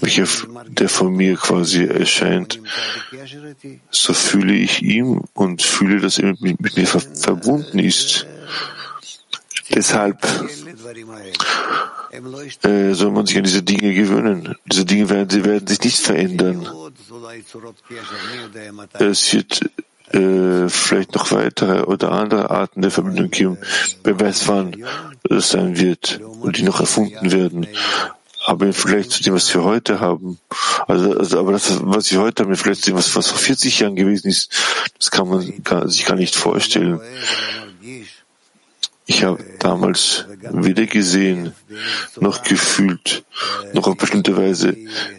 welcher, 0.00 0.26
der 0.68 0.88
von 0.88 1.14
mir 1.14 1.36
quasi 1.36 1.84
erscheint, 1.84 2.60
so 3.90 4.14
fühle 4.14 4.54
ich 4.54 4.82
ihm 4.82 5.22
und 5.34 5.62
fühle, 5.62 6.00
dass 6.00 6.18
er 6.18 6.34
mit, 6.40 6.60
mit 6.60 6.76
mir 6.76 6.86
ver 6.86 7.00
verbunden 7.00 7.78
ist. 7.78 8.26
Deshalb 9.70 10.18
äh, 12.62 12.94
soll 12.94 13.10
man 13.10 13.26
sich 13.26 13.36
an 13.38 13.44
diese 13.44 13.62
Dinge 13.62 13.94
gewöhnen. 13.94 14.54
Diese 14.66 14.84
Dinge 14.84 15.08
werden, 15.08 15.30
sie 15.30 15.44
werden 15.44 15.66
sich 15.66 15.80
nicht 15.82 15.98
verändern. 15.98 16.68
Es 18.98 19.32
wird 19.32 19.60
äh, 20.12 20.68
vielleicht 20.68 21.14
noch 21.14 21.30
weitere 21.30 21.82
oder 21.84 22.12
andere 22.12 22.50
Arten 22.50 22.82
der 22.82 22.90
Verbindung 22.90 23.30
geben. 23.30 23.58
Wer 24.04 24.20
weiß, 24.20 24.48
wann 24.48 24.84
es 25.30 25.50
sein 25.50 25.78
wird 25.78 26.20
und 26.40 26.58
die 26.58 26.62
noch 26.62 26.80
erfunden 26.80 27.32
werden. 27.32 27.66
Aber 28.44 28.72
Vergleich 28.72 29.08
zu 29.08 29.22
dem, 29.22 29.34
was 29.34 29.54
wir 29.54 29.62
heute 29.62 30.00
haben, 30.00 30.38
also, 30.88 31.16
also 31.16 31.38
aber 31.38 31.52
das, 31.52 31.78
was 31.84 32.10
wir 32.10 32.20
heute 32.20 32.42
haben, 32.42 32.56
Vergleich 32.56 32.80
zu 32.80 32.90
dem, 32.90 32.96
was, 32.96 33.14
was 33.14 33.28
vor 33.28 33.38
40 33.38 33.78
Jahren 33.78 33.94
gewesen 33.94 34.28
ist, 34.28 34.52
das 34.98 35.12
kann 35.12 35.28
man 35.28 35.62
gar, 35.62 35.88
sich 35.88 36.04
gar 36.04 36.16
nicht 36.16 36.34
vorstellen. 36.34 37.00
Ich 39.12 39.24
habe 39.24 39.44
damals 39.58 40.24
weder 40.40 40.86
gesehen, 40.86 41.52
noch 42.18 42.42
gefühlt, 42.42 43.24
noch 43.74 43.86
auf 43.86 43.98
bestimmte 43.98 44.38
Weise 44.38 44.74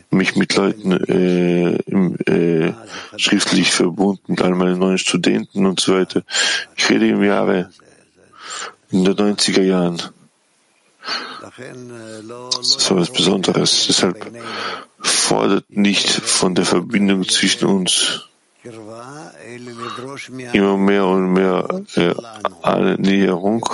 mich 0.09 0.35
mit 0.35 0.55
Leuten 0.55 0.93
äh, 0.93 1.75
im, 1.85 2.17
äh, 2.25 2.73
schriftlich 3.17 3.71
verbunden, 3.71 4.23
mit 4.31 4.41
all 4.41 4.55
meinen 4.55 4.79
neuen 4.79 4.97
Studenten 4.97 5.67
und 5.67 5.79
so 5.79 5.93
weiter. 5.93 6.23
Ich 6.75 6.89
rede 6.89 7.07
im 7.07 7.23
Jahre 7.23 7.69
in 8.89 9.05
den 9.05 9.13
90er 9.13 9.61
Jahren. 9.61 10.01
so 12.61 12.95
was 12.95 13.11
Besonderes. 13.11 13.85
Deshalb 13.85 14.25
fordert 15.01 15.69
nicht 15.69 16.09
von 16.09 16.55
der 16.55 16.65
Verbindung 16.65 17.29
zwischen 17.29 17.67
uns 17.67 18.27
immer 20.53 20.77
mehr 20.77 21.05
und 21.05 21.33
mehr 21.33 21.67
äh, 21.95 22.13
Annäherung, 22.61 23.67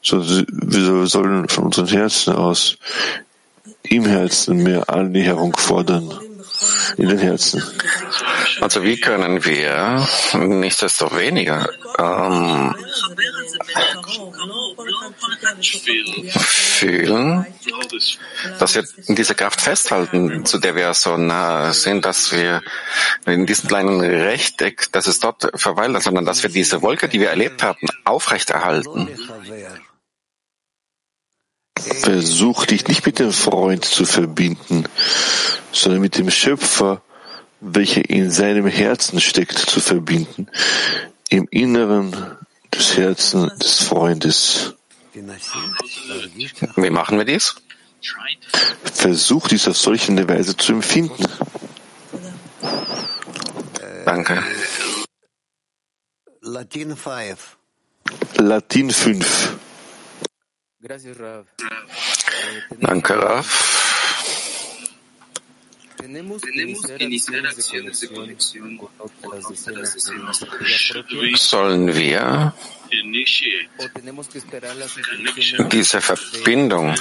so, 0.00 0.24
wir 0.24 1.06
sollen 1.06 1.48
von 1.48 1.64
unseren 1.64 1.88
Herzen 1.88 2.34
aus 2.34 2.78
im 3.82 4.06
Herzen 4.06 4.62
mehr 4.62 4.88
Annäherung 4.88 5.56
fordern, 5.56 6.10
in 6.96 7.08
den 7.08 7.18
Herzen. 7.18 7.62
Also 8.60 8.82
wie 8.82 9.00
können 9.00 9.44
wir 9.44 10.06
nichtsdestoweniger 10.34 11.68
ähm, 11.98 12.74
fühlen, 16.38 17.46
dass 18.58 18.74
wir 18.74 18.84
diese 19.08 19.34
Kraft 19.34 19.60
festhalten, 19.60 20.44
zu 20.44 20.58
der 20.58 20.74
wir 20.74 20.92
so 20.94 21.16
nah 21.16 21.72
sind, 21.72 22.04
dass 22.04 22.32
wir 22.32 22.62
in 23.26 23.46
diesem 23.46 23.68
kleinen 23.68 24.00
Rechteck, 24.00 24.90
dass 24.92 25.06
es 25.06 25.20
dort 25.20 25.50
verweilt, 25.54 26.02
sondern 26.02 26.24
dass 26.24 26.42
wir 26.42 26.50
diese 26.50 26.82
Wolke, 26.82 27.08
die 27.08 27.20
wir 27.20 27.30
erlebt 27.30 27.62
haben, 27.62 27.88
aufrechterhalten. 28.04 29.08
Versuch 31.78 32.66
dich 32.66 32.86
nicht 32.88 33.06
mit 33.06 33.18
dem 33.18 33.32
Freund 33.32 33.84
zu 33.84 34.04
verbinden, 34.04 34.84
sondern 35.72 36.00
mit 36.00 36.18
dem 36.18 36.30
Schöpfer, 36.30 37.02
welcher 37.60 38.08
in 38.08 38.30
seinem 38.30 38.66
Herzen 38.66 39.20
steckt, 39.20 39.58
zu 39.58 39.80
verbinden, 39.80 40.48
im 41.28 41.46
Inneren 41.50 42.14
des 42.72 42.96
Herzens 42.96 43.58
des 43.58 43.80
Freundes. 43.80 44.74
Wie 46.76 46.90
machen 46.90 47.18
wir 47.18 47.24
dies? 47.24 47.56
Versuch 48.94 49.48
dies 49.48 49.68
auf 49.68 49.76
solche 49.76 50.28
Weise 50.28 50.56
zu 50.56 50.72
empfinden. 50.72 51.24
Danke. 54.04 54.42
Latin 56.40 56.96
5. 56.96 57.56
Latin 58.36 58.90
5. 58.90 59.58
Danke, 62.80 63.22
Raf. 63.22 63.87
Sollen 71.36 71.94
wir 71.94 72.54
diese 75.72 76.00
Verbindung 76.00 76.94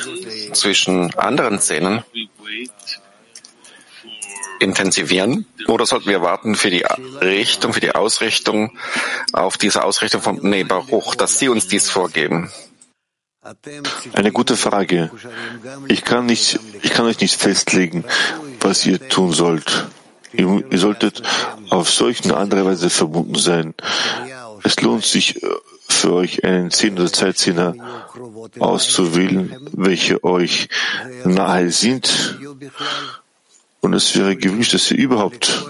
zwischen 0.53 1.13
anderen 1.15 1.59
Szenen 1.59 2.03
intensivieren 4.59 5.45
oder 5.67 5.85
sollten 5.85 6.09
wir 6.09 6.21
warten 6.21 6.55
für 6.55 6.71
die 6.71 6.83
Richtung, 7.21 7.73
für 7.73 7.79
die 7.79 7.93
Ausrichtung 7.93 8.77
auf 9.31 9.57
diese 9.57 9.83
Ausrichtung 9.83 10.21
von 10.21 10.37
Nebaruch, 10.37 11.15
dass 11.15 11.37
Sie 11.37 11.49
uns 11.49 11.67
dies 11.67 11.89
vorgeben? 11.89 12.51
Eine 14.13 14.31
gute 14.31 14.57
Frage. 14.57 15.09
Ich 15.87 16.03
kann, 16.03 16.25
nicht, 16.25 16.59
ich 16.81 16.91
kann 16.91 17.05
euch 17.05 17.19
nicht 17.21 17.39
festlegen, 17.39 18.03
was 18.67 18.85
ihr 18.85 18.99
tun 19.07 19.31
sollt. 19.31 19.87
Ihr, 20.33 20.63
ihr 20.69 20.77
solltet 20.77 21.23
auf 21.69 21.89
solche 21.89 22.35
andere 22.35 22.65
Weise 22.65 22.89
verbunden 22.89 23.35
sein. 23.35 23.73
Es 24.63 24.81
lohnt 24.81 25.05
sich 25.05 25.41
äh, 25.41 25.47
für 25.87 26.13
euch 26.13 26.43
einen 26.43 26.69
Zehn- 26.69 26.99
oder 26.99 27.11
Zeitzehner 27.11 27.75
auszuwählen, 28.59 29.55
welche 29.71 30.21
euch 30.23 30.67
nahe 31.23 31.71
sind. 31.71 32.37
Und 33.79 33.93
es 33.93 34.15
wäre 34.17 34.35
gewünscht, 34.35 34.73
dass 34.73 34.91
ihr 34.91 34.97
überhaupt 34.97 35.65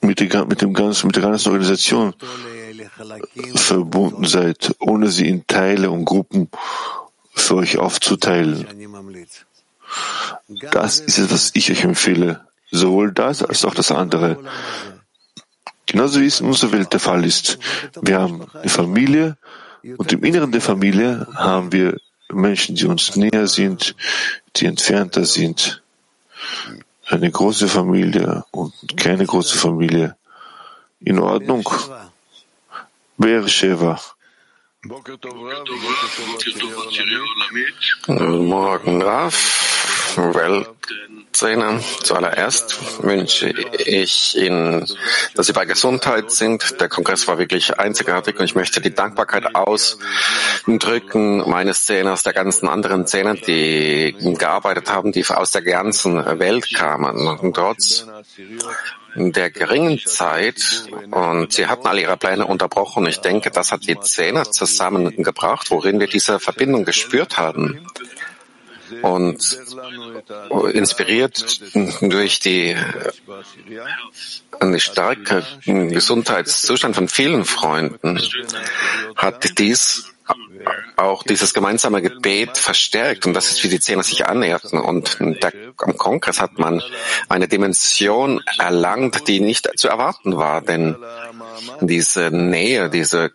mit, 0.00 0.20
der, 0.20 0.44
mit, 0.44 0.62
dem 0.62 0.74
ganzen, 0.74 1.06
mit 1.08 1.16
der 1.16 1.22
ganzen 1.22 1.50
Organisation 1.50 2.14
verbunden 3.56 4.26
seid, 4.26 4.76
ohne 4.78 5.08
sie 5.08 5.26
in 5.26 5.44
Teile 5.46 5.90
und 5.90 6.04
Gruppen 6.04 6.48
für 7.34 7.56
euch 7.56 7.78
aufzuteilen. 7.78 8.66
Das 10.48 11.00
ist 11.00 11.18
es, 11.18 11.30
was 11.30 11.50
ich 11.54 11.70
euch 11.70 11.84
empfehle. 11.84 12.46
Sowohl 12.70 13.12
das 13.12 13.42
als 13.42 13.64
auch 13.64 13.74
das 13.74 13.90
andere. 13.90 14.38
Genauso 15.86 16.20
wie 16.20 16.26
es 16.26 16.40
in 16.40 16.46
unserer 16.46 16.72
Welt 16.72 16.92
der 16.92 17.00
Fall 17.00 17.24
ist. 17.24 17.58
Wir 18.00 18.18
haben 18.20 18.46
eine 18.54 18.68
Familie 18.68 19.36
und 19.98 20.12
im 20.12 20.24
Inneren 20.24 20.52
der 20.52 20.60
Familie 20.60 21.26
haben 21.34 21.72
wir 21.72 21.98
Menschen, 22.30 22.76
die 22.76 22.86
uns 22.86 23.14
näher 23.16 23.46
sind, 23.46 23.94
die 24.56 24.66
entfernter 24.66 25.24
sind. 25.24 25.82
Eine 27.06 27.30
große 27.30 27.68
Familie 27.68 28.44
und 28.52 28.72
keine 28.96 29.26
große 29.26 29.58
Familie. 29.58 30.16
In 31.00 31.18
Ordnung. 31.18 31.68
Beersheva. 33.18 34.00
Morgen, 38.06 39.02
Raf. 39.02 39.91
Weltszene. 40.16 41.80
Zuallererst 42.02 43.02
wünsche 43.02 43.50
ich 43.50 44.36
Ihnen, 44.36 44.86
dass 45.34 45.46
Sie 45.46 45.52
bei 45.52 45.64
Gesundheit 45.64 46.30
sind. 46.30 46.80
Der 46.80 46.88
Kongress 46.88 47.26
war 47.28 47.38
wirklich 47.38 47.78
einzigartig 47.78 48.38
und 48.38 48.44
ich 48.44 48.54
möchte 48.54 48.80
die 48.80 48.94
Dankbarkeit 48.94 49.54
ausdrücken 49.54 51.48
meine 51.48 51.74
Szene 51.74 52.12
aus 52.12 52.22
der 52.22 52.32
ganzen 52.32 52.68
anderen 52.68 53.06
Szene, 53.06 53.34
die 53.34 54.14
gearbeitet 54.38 54.90
haben, 54.90 55.12
die 55.12 55.26
aus 55.26 55.50
der 55.50 55.62
ganzen 55.62 56.16
Welt 56.38 56.74
kamen. 56.74 57.26
Und 57.26 57.54
trotz 57.54 58.06
der 59.14 59.50
geringen 59.50 59.98
Zeit 59.98 60.84
und 61.10 61.52
sie 61.52 61.66
hatten 61.66 61.86
alle 61.86 62.00
ihre 62.00 62.16
Pläne 62.16 62.46
unterbrochen. 62.46 63.06
Ich 63.06 63.20
denke, 63.20 63.50
das 63.50 63.70
hat 63.72 63.86
die 63.86 64.00
Zähne 64.00 64.44
zusammengebracht, 64.50 65.70
worin 65.70 66.00
wir 66.00 66.06
diese 66.06 66.40
Verbindung 66.40 66.84
gespürt 66.84 67.36
haben. 67.36 67.86
Und 69.00 69.58
inspiriert 70.72 71.60
durch 72.02 72.40
die, 72.40 72.76
die 74.62 74.80
starke 74.80 75.44
Gesundheitszustand 75.64 76.94
von 76.94 77.08
vielen 77.08 77.44
Freunden 77.44 78.20
hat 79.16 79.58
dies 79.58 80.12
auch 80.96 81.22
dieses 81.22 81.54
gemeinsame 81.54 82.02
Gebet 82.02 82.56
verstärkt 82.56 83.26
und 83.26 83.34
das 83.34 83.50
ist, 83.50 83.64
wie 83.64 83.68
die 83.68 83.80
Zehner 83.80 84.02
sich 84.02 84.26
annäherten. 84.26 84.78
Und 84.78 85.18
der, 85.20 85.52
am 85.78 85.96
Kongress 85.96 86.40
hat 86.40 86.58
man 86.58 86.82
eine 87.28 87.48
Dimension 87.48 88.40
erlangt, 88.58 89.26
die 89.28 89.40
nicht 89.40 89.68
zu 89.76 89.88
erwarten 89.88 90.36
war, 90.36 90.62
denn 90.62 90.96
diese 91.80 92.30
Nähe, 92.30 92.90
diese 92.90 93.32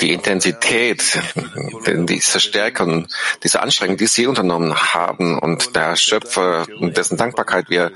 die 0.00 0.12
Intensität, 0.12 1.18
diese 1.86 2.40
Stärke 2.40 2.82
und 2.84 3.08
diese 3.42 3.62
Anstrengung, 3.62 3.96
die 3.96 4.06
Sie 4.06 4.26
unternommen 4.26 4.74
haben 4.74 5.38
und 5.38 5.74
der 5.76 5.96
Schöpfer, 5.96 6.66
dessen 6.80 7.16
Dankbarkeit 7.16 7.70
wir 7.70 7.92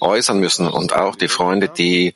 äußern 0.00 0.40
müssen 0.40 0.66
und 0.68 0.94
auch 0.94 1.16
die 1.16 1.28
Freunde, 1.28 1.68
die 1.68 2.14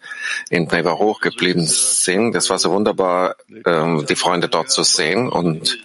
in 0.51 0.69
Bnei 0.69 0.85
hoch 0.85 1.21
geblieben 1.21 1.67
sind. 1.67 2.33
Das 2.33 2.51
war 2.51 2.59
so 2.59 2.71
wunderbar, 2.71 3.37
ähm, 3.67 4.07
die 4.09 4.17
Freunde 4.17 4.49
dort 4.49 4.71
zu 4.71 4.83
sehen 4.83 5.29
und, 5.29 5.79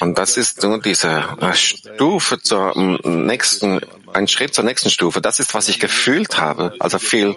und 0.00 0.18
das 0.18 0.36
ist 0.36 0.62
nur 0.62 0.80
diese 0.80 1.24
Stufe 1.52 2.40
zur 2.40 2.76
nächsten 3.04 3.80
ein 4.14 4.28
Schritt 4.28 4.54
zur 4.54 4.64
nächsten 4.64 4.90
Stufe. 4.90 5.20
Das 5.20 5.38
ist, 5.38 5.54
was 5.54 5.68
ich 5.68 5.80
gefühlt 5.80 6.38
habe. 6.38 6.74
Also 6.78 6.98
viel, 6.98 7.36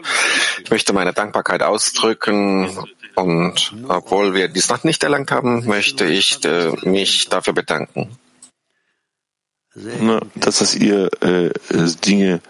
ich 0.64 0.70
möchte 0.70 0.94
meine 0.94 1.14
Dankbarkeit 1.14 1.64
ausdrücken 1.64 2.78
und 3.16 3.74
obwohl 3.88 4.34
wir 4.34 4.48
dies 4.48 4.70
noch 4.70 4.84
nicht 4.84 5.04
erlangt 5.04 5.32
haben, 5.32 5.66
möchte 5.66 6.06
ich 6.06 6.44
äh, 6.46 6.72
mich 6.82 7.30
dafür 7.30 7.54
bedanken. 7.54 8.18
Na, 9.76 10.22
dass, 10.36 10.60
dass 10.60 10.76
ihr 10.76 11.10
äh, 11.22 11.52
Dinge 12.06 12.42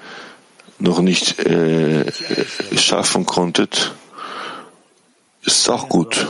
noch 0.78 1.00
nicht 1.00 1.40
äh, 1.40 2.12
schaffen 2.78 3.26
konntet, 3.26 3.94
ist 5.44 5.70
auch 5.70 5.90
gut. 5.90 6.28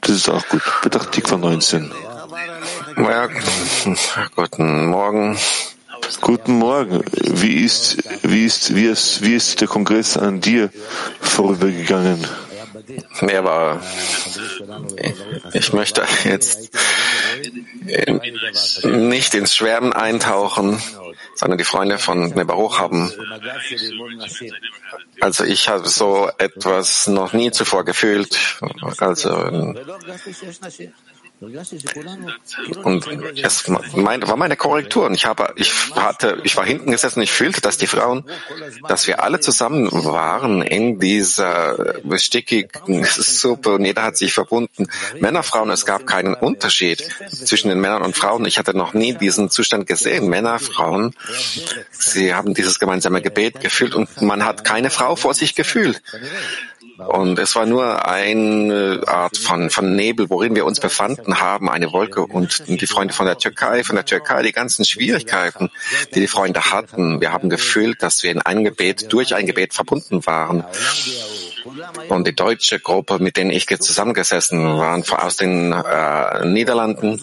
Das 0.00 0.10
ist 0.10 0.28
auch 0.28 0.46
gut. 0.48 0.62
Bedacht 0.82 1.16
von 1.26 1.40
19. 1.40 1.90
Ja, 2.96 3.28
guten 4.34 4.86
Morgen. 4.86 5.36
Guten 6.20 6.58
Morgen. 6.58 7.02
Wie 7.12 7.64
ist, 7.64 7.98
wie 8.22 8.44
ist, 8.44 8.74
wie 8.74 8.86
ist, 8.86 9.22
wie 9.22 9.34
ist 9.34 9.60
der 9.60 9.68
Kongress 9.68 10.16
an 10.16 10.40
dir 10.40 10.70
vorübergegangen? 11.20 12.26
Nee, 13.20 13.36
aber 13.36 13.80
ich 15.52 15.72
möchte 15.72 16.04
jetzt 16.24 16.70
nicht 18.84 19.34
ins 19.34 19.54
Schwärmen 19.54 19.92
eintauchen, 19.92 20.80
sondern 21.34 21.58
die 21.58 21.64
Freunde 21.64 21.98
von 21.98 22.30
Nebaruch 22.30 22.78
haben. 22.78 23.12
Also 25.20 25.44
ich 25.44 25.68
habe 25.68 25.88
so 25.88 26.30
etwas 26.38 27.06
noch 27.06 27.32
nie 27.32 27.50
zuvor 27.50 27.84
gefühlt. 27.84 28.38
Also 28.98 29.74
und 32.82 33.06
es 33.42 33.68
war 33.68 34.36
meine 34.36 34.56
Korrektur. 34.56 35.06
Und 35.06 35.14
ich 35.14 35.26
habe, 35.26 35.52
ich 35.56 35.72
hatte, 35.94 36.40
ich 36.44 36.56
war 36.56 36.64
hinten 36.64 36.90
gesessen. 36.90 37.20
Ich 37.20 37.30
fühlte, 37.30 37.60
dass 37.60 37.76
die 37.76 37.86
Frauen, 37.86 38.24
dass 38.88 39.06
wir 39.06 39.22
alle 39.22 39.40
zusammen 39.40 39.90
waren 39.92 40.62
in 40.62 40.98
dieser 40.98 42.00
stickigen 42.16 43.04
Suppe 43.04 43.74
und 43.74 43.84
jeder 43.84 44.02
hat 44.02 44.16
sich 44.16 44.32
verbunden. 44.32 44.86
Männer, 45.20 45.42
Frauen, 45.42 45.68
es 45.70 45.84
gab 45.84 46.06
keinen 46.06 46.34
Unterschied 46.34 47.06
zwischen 47.28 47.68
den 47.68 47.80
Männern 47.80 48.02
und 48.02 48.16
Frauen. 48.16 48.46
Ich 48.46 48.58
hatte 48.58 48.74
noch 48.74 48.94
nie 48.94 49.12
diesen 49.12 49.50
Zustand 49.50 49.86
gesehen. 49.86 50.28
Männer, 50.28 50.58
Frauen, 50.58 51.14
sie 51.90 52.34
haben 52.34 52.54
dieses 52.54 52.78
gemeinsame 52.78 53.20
Gebet 53.20 53.60
gefühlt 53.60 53.94
und 53.94 54.22
man 54.22 54.44
hat 54.44 54.64
keine 54.64 54.88
Frau 54.88 55.16
vor 55.16 55.34
sich 55.34 55.54
gefühlt. 55.54 56.00
Und 56.98 57.38
es 57.38 57.54
war 57.54 57.66
nur 57.66 58.06
eine 58.06 59.02
Art 59.06 59.36
von, 59.36 59.70
von 59.70 59.94
Nebel, 59.94 60.30
worin 60.30 60.54
wir 60.54 60.64
uns 60.64 60.80
befanden 60.80 61.40
haben, 61.40 61.68
eine 61.68 61.92
Wolke. 61.92 62.22
Und 62.22 62.64
die 62.66 62.86
Freunde 62.86 63.12
von 63.12 63.26
der 63.26 63.38
Türkei, 63.38 63.84
von 63.84 63.96
der 63.96 64.04
Türkei, 64.04 64.42
die 64.42 64.52
ganzen 64.52 64.84
Schwierigkeiten, 64.84 65.70
die 66.14 66.20
die 66.20 66.26
Freunde 66.26 66.72
hatten. 66.72 67.20
Wir 67.20 67.32
haben 67.32 67.50
gefühlt, 67.50 68.02
dass 68.02 68.22
wir 68.22 68.30
in 68.30 68.40
ein 68.40 68.64
Gebet, 68.64 69.12
durch 69.12 69.34
ein 69.34 69.46
Gebet 69.46 69.74
verbunden 69.74 70.24
waren. 70.26 70.64
Und 72.08 72.26
die 72.26 72.34
deutsche 72.34 72.80
Gruppe, 72.80 73.18
mit 73.18 73.36
denen 73.36 73.50
ich 73.50 73.66
zusammengesessen 73.66 74.78
war, 74.78 75.02
aus 75.24 75.36
den 75.36 75.72
äh, 75.72 76.46
Niederlanden, 76.46 77.20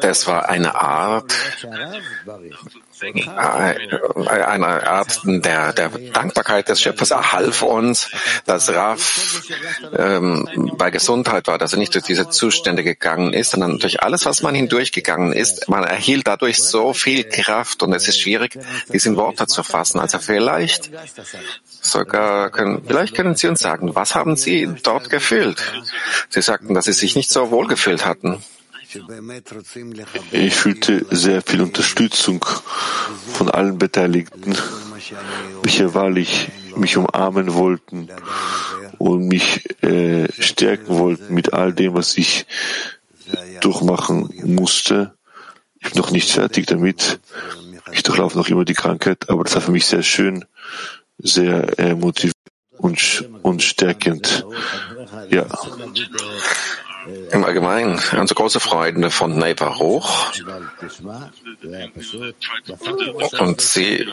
das 0.00 0.26
war 0.26 0.48
eine 0.48 0.74
Art, 0.74 1.32
eine 4.26 4.86
Art 4.86 5.20
der, 5.24 5.72
der 5.72 5.88
Dankbarkeit 5.88 6.68
des 6.68 6.80
Schöpfers. 6.80 7.10
Er 7.10 7.32
half 7.32 7.62
uns, 7.62 8.10
dass 8.46 8.72
Raf 8.72 9.42
ähm, 9.96 10.72
bei 10.76 10.90
Gesundheit 10.90 11.46
war, 11.46 11.58
dass 11.58 11.72
er 11.72 11.78
nicht 11.78 11.94
durch 11.94 12.04
diese 12.04 12.28
Zustände 12.30 12.84
gegangen 12.84 13.32
ist, 13.32 13.50
sondern 13.50 13.78
durch 13.78 14.02
alles, 14.02 14.26
was 14.26 14.42
man 14.42 14.54
hindurchgegangen 14.54 15.32
ist. 15.32 15.68
Man 15.68 15.84
erhielt 15.84 16.26
dadurch 16.26 16.58
so 16.58 16.92
viel 16.92 17.24
Kraft 17.24 17.82
und 17.82 17.92
es 17.92 18.08
ist 18.08 18.20
schwierig, 18.20 18.58
diesen 18.92 19.16
Worte 19.16 19.46
zu 19.46 19.62
fassen. 19.62 20.00
Also 20.00 20.18
vielleicht 20.18 20.90
sogar 21.80 22.50
können, 22.50 22.82
vielleicht 22.86 23.14
können 23.14 23.36
Sie 23.36 23.48
uns 23.48 23.60
sagen, 23.60 23.94
was 23.94 24.14
haben 24.14 24.36
Sie 24.36 24.68
dort 24.82 25.10
gefühlt? 25.10 25.62
Sie 26.28 26.42
sagten, 26.42 26.74
dass 26.74 26.86
Sie 26.86 26.92
sich 26.92 27.16
nicht 27.16 27.30
so 27.30 27.50
wohl 27.50 27.66
gefühlt 27.66 28.04
hatten. 28.04 28.42
Ich 30.32 30.54
fühlte 30.54 31.06
sehr 31.10 31.42
viel 31.42 31.60
Unterstützung 31.60 32.44
von 33.32 33.50
allen 33.50 33.78
Beteiligten, 33.78 34.56
welche 35.62 35.94
wahrlich 35.94 36.48
mich 36.76 36.96
umarmen 36.96 37.54
wollten 37.54 38.08
und 38.96 39.28
mich 39.28 39.82
äh, 39.82 40.32
stärken 40.40 40.96
wollten 40.98 41.34
mit 41.34 41.52
all 41.52 41.74
dem, 41.74 41.94
was 41.94 42.16
ich 42.16 42.46
durchmachen 43.60 44.32
musste. 44.44 45.14
Ich 45.80 45.90
bin 45.90 46.00
noch 46.00 46.10
nicht 46.10 46.30
fertig 46.30 46.66
damit. 46.66 47.20
Ich 47.92 48.02
durchlaufe 48.02 48.38
noch 48.38 48.48
immer 48.48 48.64
die 48.64 48.74
Krankheit, 48.74 49.28
aber 49.28 49.44
das 49.44 49.54
war 49.54 49.62
für 49.62 49.72
mich 49.72 49.86
sehr 49.86 50.02
schön, 50.02 50.46
sehr 51.18 51.78
äh, 51.78 51.94
motivierend 51.94 52.34
und, 52.78 53.28
und 53.42 53.62
stärkend. 53.62 54.46
Ja 55.30 55.46
im 57.30 57.44
Allgemeinen 57.44 58.00
unsere 58.18 58.34
große 58.34 58.60
Freude 58.60 59.10
von 59.10 59.38
Neighbor 59.38 59.78
hoch. 59.78 60.32
Und 63.38 63.60
sie 63.60 64.06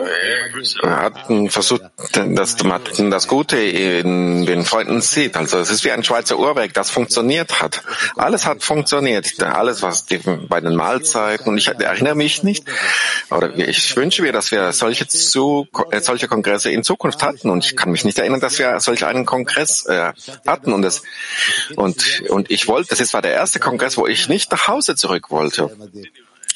hatten 0.82 1.50
versucht, 1.50 1.84
dass 2.14 2.64
man 2.64 2.82
das 3.12 3.28
Gute 3.28 3.58
in 3.58 4.46
den 4.46 4.66
Freunden 4.66 5.02
sieht. 5.02 5.36
Also 5.36 5.60
es 5.60 5.70
ist 5.70 5.84
wie 5.84 5.92
ein 5.92 6.04
Schweizer 6.04 6.38
Uhrwerk, 6.38 6.74
das 6.74 6.90
funktioniert 6.90 7.62
hat. 7.62 7.84
Alles 8.16 8.46
hat 8.46 8.64
funktioniert. 8.64 9.42
Alles, 9.42 9.82
was 9.82 10.06
die, 10.06 10.20
bei 10.20 10.62
den 10.62 10.76
Mahlzeiten, 10.76 11.48
und 11.50 11.58
ich 11.58 11.68
erinnere 11.68 12.16
mich 12.16 12.44
nicht, 12.44 12.66
oder 13.30 13.56
ich 13.58 13.96
wünsche 13.96 14.22
mir, 14.22 14.32
dass 14.32 14.52
wir 14.52 14.72
solche, 14.72 15.08
zu, 15.08 15.68
äh, 15.92 16.02
solche 16.02 16.28
Kongresse 16.28 16.72
in 16.72 16.84
Zukunft 16.84 17.24
hatten. 17.24 17.50
Und 17.50 17.66
ich 17.66 17.76
kann 17.76 17.92
mich 17.92 18.06
nicht 18.06 18.20
erinnern, 18.20 18.40
dass 18.40 18.60
wir 18.60 18.80
solch 18.80 19.06
einen 19.06 19.26
Kongress 19.26 19.86
äh, 19.86 20.14
hatten. 20.46 20.74
Und, 20.74 20.82
das, 20.82 21.04
und, 21.76 22.24
und 22.30 22.52
ich 22.52 22.68
wollte, 22.68 22.85
das 22.88 23.14
war 23.14 23.22
der 23.22 23.34
erste 23.34 23.60
Kongress, 23.60 23.98
wo 23.98 24.08
ich 24.08 24.30
nicht 24.30 24.52
nach 24.52 24.68
Hause 24.68 24.96
zurück 24.96 25.32
wollte. 25.32 25.70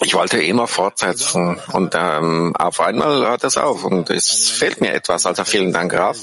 Ich 0.01 0.13
wollte 0.13 0.41
immer 0.41 0.65
fortsetzen 0.65 1.59
und 1.73 1.93
ähm, 1.93 2.55
auf 2.57 2.79
einmal 2.79 3.27
hört 3.27 3.43
es 3.43 3.57
auf 3.57 3.83
und 3.83 4.09
es 4.09 4.49
fehlt 4.49 4.79
mir 4.79 4.93
etwas. 4.93 5.25
Also 5.25 5.43
vielen 5.43 5.73
Dank, 5.73 5.91
Graf. 5.91 6.17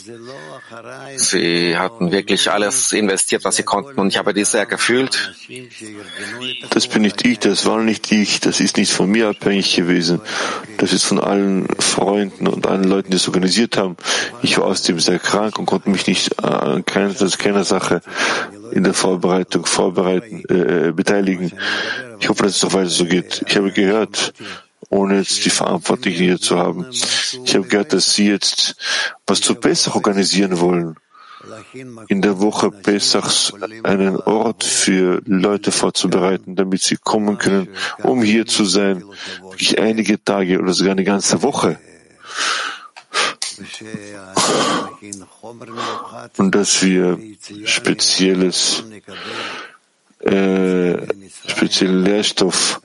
Sie 1.17 1.77
hatten 1.77 2.11
wirklich 2.11 2.51
alles 2.51 2.93
investiert, 2.93 3.45
was 3.45 3.57
sie 3.57 3.65
konnten 3.65 4.01
und 4.01 4.09
ich 4.09 4.17
habe 4.17 4.33
dies 4.33 4.53
sehr 4.53 4.65
gefühlt. 4.65 5.35
Das 6.71 6.87
bin 6.89 7.03
nicht 7.03 7.27
ich, 7.27 7.39
das 7.39 7.67
war 7.67 7.83
nicht 7.83 8.11
ich, 8.11 8.41
das 8.41 8.61
ist 8.61 8.79
nicht 8.79 8.93
von 8.93 9.11
mir 9.11 9.29
abhängig 9.29 9.77
gewesen. 9.77 10.23
Das 10.79 10.95
ist 10.95 11.05
von 11.05 11.21
allen 11.21 11.69
Freunden 11.79 12.47
und 12.47 12.67
allen 12.67 12.85
Leuten, 12.85 13.11
die 13.11 13.17
es 13.17 13.29
organisiert 13.29 13.77
haben. 13.77 13.99
Ich 14.43 14.57
war 14.57 14.65
außerdem 14.65 15.01
sehr 15.01 15.19
krank 15.19 15.59
und 15.59 15.67
konnte 15.67 15.91
mich 15.91 16.07
nicht 16.07 16.43
an 16.43 16.83
keiner, 16.87 17.15
keiner 17.37 17.65
Sache 17.65 18.01
in 18.73 18.85
der 18.85 18.95
Vorbereitung 18.95 19.67
vorbereiten, 19.67 20.43
äh, 20.49 20.93
beteiligen. 20.93 21.53
Ich 22.21 22.29
hoffe, 22.29 22.45
dass 22.45 22.57
es 22.57 22.63
noch 22.63 22.75
weiter 22.75 22.89
so 22.89 23.05
geht. 23.05 23.45
Ich 23.47 23.57
habe 23.57 23.73
gehört, 23.73 24.33
ohne 24.89 25.19
jetzt 25.19 25.45
die 25.45 25.51
Verantwortlichen 25.51 26.25
hier 26.25 26.41
zu 26.41 26.59
haben, 26.59 26.87
ich 26.91 27.55
habe 27.55 27.67
gehört, 27.67 27.93
dass 27.93 28.15
Sie 28.15 28.29
jetzt 28.29 28.77
was 29.27 29.41
zu 29.41 29.55
Pesach 29.55 29.95
organisieren 29.95 30.61
wollen. 30.61 30.97
In 32.09 32.23
der 32.23 32.41
Woche 32.41 32.71
Pesachs 32.71 33.53
einen 33.85 34.17
Ort 34.17 34.65
für 34.65 35.23
Leute 35.27 35.71
vorzubereiten, 35.71 36.57
damit 36.57 36.83
sie 36.83 36.97
kommen 36.97 37.39
können, 37.39 37.69
um 38.03 38.23
hier 38.23 38.47
zu 38.47 38.65
sein, 38.65 39.05
wirklich 39.43 39.79
einige 39.79 40.23
Tage 40.23 40.59
oder 40.59 40.73
sogar 40.73 40.93
eine 40.93 41.05
ganze 41.05 41.43
Woche 41.43 41.79
und 46.37 46.55
dass 46.55 46.83
wir 46.83 47.19
spezielles, 47.65 48.85
äh, 50.21 51.07
speziellen 51.47 52.05
Lehrstoff 52.05 52.81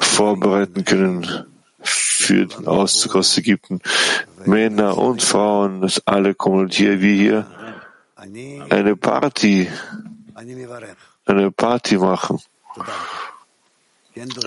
vorbereiten 0.00 0.84
können 0.84 1.46
für 1.80 2.46
den 2.46 2.66
Auszug 2.66 3.16
aus 3.16 3.38
Ägypten. 3.38 3.80
Männer 4.44 4.98
und 4.98 5.22
Frauen, 5.22 5.80
dass 5.80 6.06
alle 6.06 6.34
kommen 6.34 6.68
hier 6.68 7.00
wie 7.00 7.16
hier 7.16 7.46
eine 8.70 8.96
Party, 8.96 9.68
eine 11.24 11.50
Party 11.50 11.96
machen. 11.96 12.40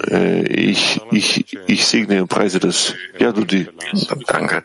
Äh, 0.09 0.43
ich, 0.47 0.99
ich, 1.11 1.57
ich 1.67 1.85
segne 1.85 2.21
und 2.21 2.27
preise 2.27 2.59
das. 2.59 2.93
Ja, 3.19 3.31
du 3.31 3.45
die. 3.45 3.67
Danke. 4.27 4.63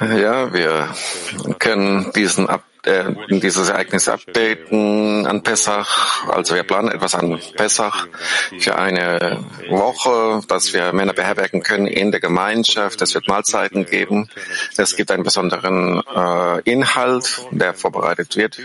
Ja, 0.00 0.52
wir 0.52 0.88
können 1.58 2.12
diesen 2.12 2.48
Ab 2.48 2.62
äh, 2.84 3.04
dieses 3.28 3.68
Ereignis 3.68 4.08
updaten 4.08 5.26
an 5.26 5.42
Pessach. 5.42 6.28
Also 6.28 6.54
wir 6.54 6.64
planen 6.64 6.90
etwas 6.90 7.14
an 7.14 7.40
Pessach 7.56 8.08
für 8.58 8.76
eine 8.76 9.44
Woche, 9.68 10.42
dass 10.48 10.72
wir 10.72 10.92
Männer 10.92 11.12
beherbergen 11.12 11.62
können 11.62 11.86
in 11.86 12.10
der 12.10 12.20
Gemeinschaft. 12.20 13.00
Es 13.02 13.14
wird 13.14 13.28
Mahlzeiten 13.28 13.86
geben. 13.86 14.28
Es 14.76 14.96
gibt 14.96 15.10
einen 15.10 15.22
besonderen 15.22 16.02
äh, 16.14 16.60
Inhalt, 16.70 17.46
der 17.50 17.74
vorbereitet 17.74 18.36
wird. 18.36 18.58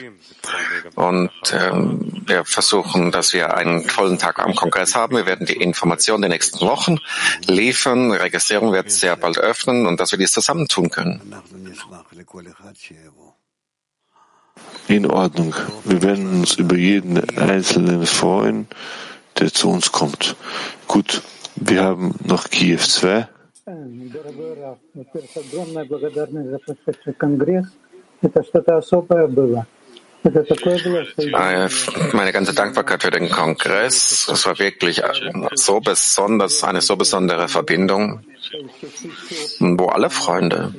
Und 0.95 1.31
ähm, 1.51 2.23
wir 2.25 2.45
versuchen, 2.45 3.11
dass 3.11 3.33
wir 3.33 3.55
einen 3.55 3.87
vollen 3.87 4.17
Tag 4.17 4.39
am 4.39 4.55
Kongress 4.55 4.95
haben. 4.95 5.15
Wir 5.15 5.25
werden 5.25 5.45
die 5.45 5.57
Informationen 5.57 6.21
der 6.23 6.29
nächsten 6.31 6.65
Wochen 6.65 6.97
liefern. 7.45 8.11
Registrierung 8.11 8.73
wird 8.73 8.91
sehr 8.91 9.15
bald 9.15 9.37
öffnen 9.37 9.85
und 9.85 9.99
dass 9.99 10.11
wir 10.11 10.19
dies 10.19 10.31
zusammen 10.31 10.67
tun 10.67 10.89
können. 10.89 11.21
In 14.87 15.05
Ordnung. 15.05 15.53
Wir 15.83 16.01
werden 16.01 16.39
uns 16.39 16.55
über 16.55 16.75
jeden 16.75 17.17
Einzelnen 17.37 18.05
freuen, 18.05 18.67
der 19.37 19.53
zu 19.53 19.69
uns 19.69 19.91
kommt. 19.91 20.35
Gut, 20.87 21.21
wir 21.55 21.83
haben 21.83 22.15
noch 22.23 22.49
Kiew 22.49 22.77
2. 22.77 23.27
Meine 32.13 32.31
ganze 32.33 32.53
Dankbarkeit 32.53 33.03
für 33.03 33.11
den 33.11 33.29
Kongress. 33.29 34.27
Es 34.27 34.45
war 34.45 34.59
wirklich 34.59 35.01
so 35.53 35.79
besonders, 35.79 36.63
eine 36.63 36.81
so 36.81 36.95
besondere 36.95 37.47
Verbindung, 37.47 38.23
wo 39.59 39.87
alle 39.87 40.09
Freunde 40.09 40.73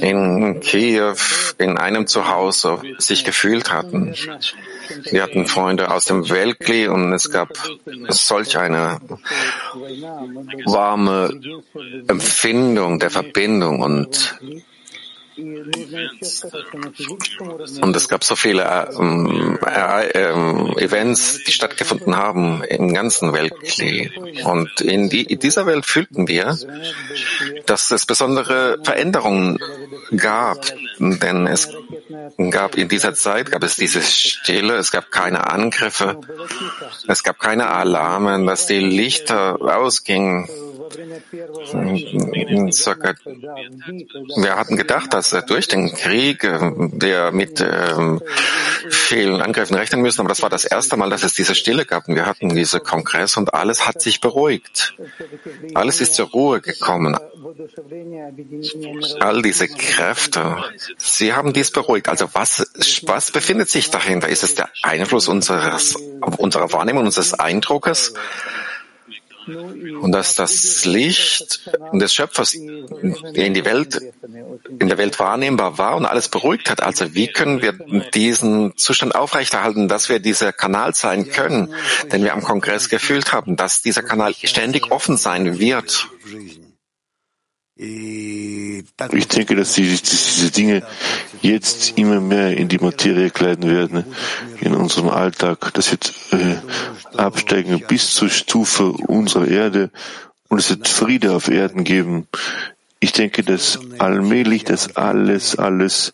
in 0.00 0.60
Kiew 0.60 1.16
in 1.58 1.76
einem 1.76 2.06
Zuhause 2.06 2.80
sich 2.98 3.24
gefühlt 3.24 3.72
hatten. 3.72 4.14
Wir 5.10 5.22
hatten 5.22 5.46
Freunde 5.46 5.90
aus 5.90 6.04
dem 6.04 6.28
Weltkrieg 6.28 6.90
und 6.90 7.12
es 7.12 7.30
gab 7.30 7.50
solch 8.08 8.56
eine 8.56 8.98
warme 10.66 11.40
Empfindung 12.08 12.98
der 12.98 13.10
Verbindung 13.10 13.80
und 13.80 14.38
und 17.80 17.96
es 17.96 18.08
gab 18.08 18.24
so 18.24 18.36
viele 18.36 18.88
ähm, 18.98 19.58
äh, 19.64 20.82
Events, 20.82 21.44
die 21.44 21.52
stattgefunden 21.52 22.16
haben 22.16 22.62
im 22.64 22.92
ganzen 22.92 23.32
Weltkrieg. 23.32 24.12
Und 24.44 24.80
in, 24.80 25.08
die, 25.08 25.22
in 25.22 25.38
dieser 25.38 25.66
Welt 25.66 25.86
fühlten 25.86 26.28
wir, 26.28 26.56
dass 27.66 27.90
es 27.90 28.06
besondere 28.06 28.78
Veränderungen 28.82 29.58
gab, 30.16 30.58
denn 30.98 31.46
es 31.46 31.68
gab 32.50 32.76
in 32.76 32.88
dieser 32.88 33.14
Zeit 33.14 33.50
gab 33.50 33.62
es 33.62 33.76
diese 33.76 34.02
Stille, 34.02 34.74
es 34.74 34.90
gab 34.90 35.10
keine 35.10 35.48
Angriffe, 35.48 36.20
es 37.06 37.22
gab 37.22 37.38
keine 37.38 37.68
Alarme, 37.68 38.44
dass 38.46 38.66
die 38.66 38.80
Lichter 38.80 39.60
ausgingen. 39.60 40.48
Wir 44.36 44.56
hatten 44.56 44.76
gedacht, 44.76 45.14
dass 45.14 45.30
durch 45.46 45.68
den 45.68 45.92
Krieg 45.94 46.42
wir 46.42 47.30
mit 47.30 47.60
ähm, 47.60 48.20
vielen 48.88 49.40
Angriffen 49.40 49.76
rechnen 49.76 50.02
müssen, 50.02 50.20
aber 50.20 50.28
das 50.28 50.42
war 50.42 50.50
das 50.50 50.64
erste 50.64 50.96
Mal, 50.96 51.10
dass 51.10 51.22
es 51.22 51.34
diese 51.34 51.54
Stille 51.54 51.84
gab. 51.84 52.08
Und 52.08 52.16
wir 52.16 52.26
hatten 52.26 52.48
diese 52.48 52.80
Kongress 52.80 53.36
und 53.36 53.54
alles 53.54 53.86
hat 53.86 54.02
sich 54.02 54.20
beruhigt. 54.20 54.94
Alles 55.74 56.00
ist 56.00 56.14
zur 56.14 56.28
Ruhe 56.30 56.60
gekommen. 56.60 57.16
All 59.20 59.42
diese 59.42 59.68
Kräfte, 59.68 60.56
sie 60.96 61.32
haben 61.34 61.52
dies 61.52 61.70
beruhigt. 61.70 62.08
Also 62.08 62.28
was, 62.32 62.66
was 63.02 63.30
befindet 63.30 63.68
sich 63.68 63.90
dahinter? 63.90 64.28
Ist 64.28 64.42
es 64.42 64.54
der 64.56 64.70
Einfluss 64.82 65.28
unseres, 65.28 65.94
unserer 66.38 66.72
Wahrnehmung, 66.72 67.04
unseres 67.04 67.34
Eindruckes? 67.34 68.14
Und 69.46 70.12
dass 70.12 70.34
das 70.34 70.84
Licht 70.84 71.70
des 71.92 72.14
Schöpfers 72.14 72.54
in 72.54 73.54
die 73.54 73.64
Welt, 73.64 74.00
in 74.78 74.88
der 74.88 74.98
Welt 74.98 75.18
wahrnehmbar 75.18 75.78
war 75.78 75.96
und 75.96 76.06
alles 76.06 76.28
beruhigt 76.28 76.70
hat. 76.70 76.82
Also 76.82 77.14
wie 77.14 77.28
können 77.28 77.62
wir 77.62 77.72
diesen 78.14 78.76
Zustand 78.76 79.14
aufrechterhalten, 79.14 79.88
dass 79.88 80.08
wir 80.08 80.20
dieser 80.20 80.52
Kanal 80.52 80.94
sein 80.94 81.30
können, 81.30 81.74
den 82.12 82.22
wir 82.22 82.32
am 82.32 82.42
Kongress 82.42 82.88
gefühlt 82.88 83.32
haben, 83.32 83.56
dass 83.56 83.82
dieser 83.82 84.02
Kanal 84.02 84.34
ständig 84.34 84.90
offen 84.90 85.16
sein 85.16 85.58
wird? 85.58 86.08
Ich 87.82 89.28
denke, 89.28 89.56
dass 89.56 89.72
diese 89.72 90.50
Dinge 90.50 90.82
jetzt 91.40 91.96
immer 91.96 92.20
mehr 92.20 92.54
in 92.54 92.68
die 92.68 92.76
Materie 92.76 93.30
kleiden 93.30 93.70
werden, 93.70 94.04
in 94.60 94.74
unserem 94.74 95.08
Alltag. 95.08 95.72
Das 95.72 95.90
wird 95.90 96.12
äh, 96.32 96.56
absteigen 97.16 97.82
bis 97.88 98.14
zur 98.14 98.28
Stufe 98.28 98.92
unserer 98.92 99.48
Erde 99.48 99.90
und 100.48 100.58
es 100.58 100.68
wird 100.68 100.88
Friede 100.88 101.34
auf 101.34 101.48
Erden 101.48 101.84
geben. 101.84 102.26
Ich 103.02 103.12
denke, 103.12 103.42
dass 103.42 103.78
allmählich 103.98 104.64
das 104.64 104.96
alles, 104.96 105.56
alles 105.56 106.12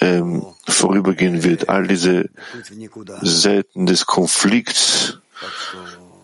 ähm, 0.00 0.46
vorübergehen 0.68 1.42
wird. 1.42 1.68
All 1.68 1.88
diese 1.88 2.30
Seiten 3.22 3.86
des 3.86 4.06
Konflikts 4.06 5.17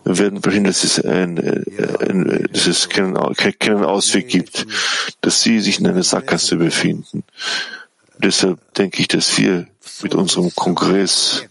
werden 0.05 0.41
verhindern, 0.41 0.71
dass 0.71 0.83
es, 0.83 1.03
ein, 1.03 1.37
ein, 1.99 2.47
dass 2.51 2.67
es 2.67 2.89
keinen, 2.89 3.15
keinen 3.35 3.83
Ausweg 3.83 4.27
gibt, 4.27 4.67
dass 5.21 5.41
sie 5.41 5.59
sich 5.59 5.79
in 5.79 5.87
einer 5.87 6.03
Sackgasse 6.03 6.57
befinden. 6.57 7.23
Deshalb 8.19 8.73
denke 8.75 9.01
ich, 9.01 9.07
dass 9.07 9.37
wir 9.37 9.67
mit 10.01 10.13
unserem 10.15 10.53
Kongress 10.55 11.43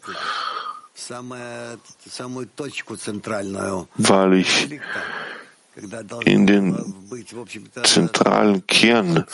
wahrlich 3.97 4.81
in 6.25 6.47
den 6.47 6.95
zentralen 7.83 8.67
Kern 8.67 9.27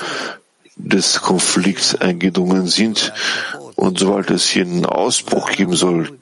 des 0.88 1.20
Konflikts 1.20 1.94
eingedrungen 1.94 2.66
sind 2.66 3.12
und 3.76 3.98
sobald 3.98 4.30
es 4.30 4.46
hier 4.48 4.64
einen 4.64 4.86
Ausbruch 4.86 5.50
geben 5.50 5.74
soll 5.74 6.18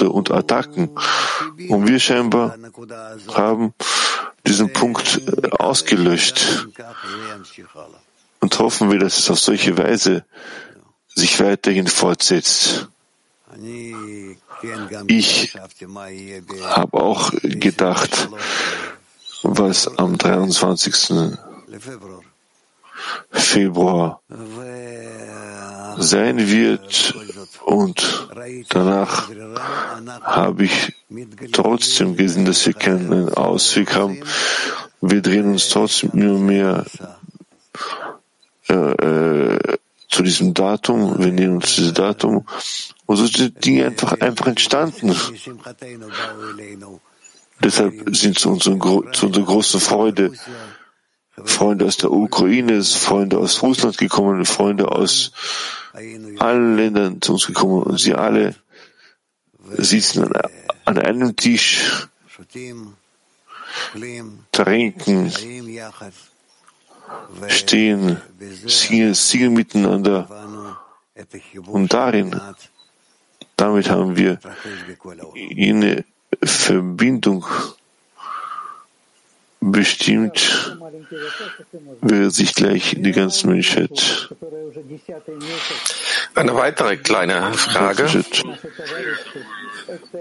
und 0.00 0.30
Attacken 0.30 0.90
und 1.68 1.88
wir 1.88 1.98
scheinbar 1.98 2.56
haben 3.32 3.74
diesen 4.46 4.72
Punkt 4.72 5.20
äh, 5.26 5.50
ausgelöscht 5.58 6.66
und 8.40 8.58
hoffen 8.58 8.90
wir, 8.90 8.98
dass 8.98 9.18
es 9.18 9.30
auf 9.30 9.38
solche 9.38 9.76
Weise 9.76 10.24
sich 11.08 11.40
weiterhin 11.40 11.86
fortsetzt. 11.86 12.88
Ich 15.08 15.54
habe 16.64 16.96
auch 16.96 17.32
gedacht, 17.42 18.28
was 19.42 19.98
am 19.98 20.16
23. 20.16 21.34
Februar 23.30 24.22
sein 25.98 26.48
wird 26.48 27.14
und 27.64 28.28
danach 28.68 29.28
habe 30.22 30.64
ich 30.64 30.94
trotzdem 31.52 32.16
gesehen, 32.16 32.44
dass 32.44 32.66
wir 32.66 32.74
keinen 32.74 33.28
Ausweg 33.34 33.94
haben. 33.94 34.22
Wir 35.00 35.22
drehen 35.22 35.52
uns 35.52 35.68
trotzdem 35.68 36.10
nur 36.14 36.38
mehr 36.38 36.84
äh, 38.68 38.74
äh, 38.74 39.78
zu 40.08 40.22
diesem 40.22 40.54
Datum, 40.54 41.18
wir 41.18 41.32
nehmen 41.32 41.56
uns 41.56 41.76
dieses 41.76 41.94
Datum 41.94 42.44
und 43.06 43.16
so 43.16 43.26
sind 43.26 43.64
Dinge 43.64 43.86
einfach, 43.86 44.20
einfach 44.20 44.46
entstanden. 44.46 45.14
Deshalb 47.62 48.16
sind 48.16 48.38
zu, 48.38 48.50
unseren, 48.50 48.80
zu 49.12 49.26
unserer 49.26 49.44
großen 49.44 49.80
Freude 49.80 50.32
Freunde 51.44 51.86
aus 51.86 51.96
der 51.96 52.10
Ukraine, 52.10 52.82
Freunde 52.82 53.38
aus 53.38 53.62
Russland 53.62 53.98
gekommen, 53.98 54.44
Freunde 54.44 54.90
aus 54.90 55.32
allen 56.38 56.76
Ländern 56.76 57.20
zu 57.20 57.32
uns 57.32 57.46
gekommen 57.46 57.82
und 57.82 57.98
sie 57.98 58.14
alle 58.14 58.54
sitzen 59.76 60.24
an, 60.24 60.32
an 60.84 60.98
einem 60.98 61.36
Tisch, 61.36 62.08
trinken, 64.52 65.32
stehen, 67.48 68.20
singen, 68.66 69.14
singen 69.14 69.52
miteinander. 69.52 70.28
Und 71.66 71.92
darin, 71.92 72.40
damit 73.56 73.90
haben 73.90 74.16
wir 74.16 74.38
eine 75.34 76.04
Verbindung 76.42 77.44
bestimmt, 79.60 80.76
wird 82.00 82.32
sich 82.32 82.54
gleich 82.54 82.96
die 82.98 83.12
ganze 83.12 83.46
Menschheit. 83.46 84.28
Eine 86.34 86.54
weitere 86.54 86.96
kleine 86.96 87.52
Frage. 87.54 88.24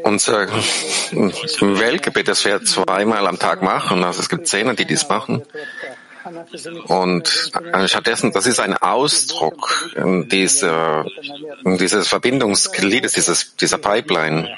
Unser 0.04 0.48
Weltgebet, 0.50 2.28
das 2.28 2.44
wir 2.46 2.64
zweimal 2.64 3.28
am 3.28 3.40
Tag 3.40 3.62
machen, 3.62 4.04
also 4.04 4.20
es 4.20 4.30
gibt 4.30 4.48
Zehner, 4.48 4.74
die 4.74 4.86
dies 4.86 5.08
machen, 5.08 5.44
und 6.88 7.52
stattdessen, 7.86 8.32
das 8.32 8.46
ist 8.46 8.60
ein 8.60 8.76
Ausdruck 8.76 9.92
dieser, 10.32 11.06
dieses 11.66 12.08
Verbindungsgliedes, 12.08 13.14
dieses, 13.14 13.56
dieser 13.56 13.78
Pipeline. 13.78 14.50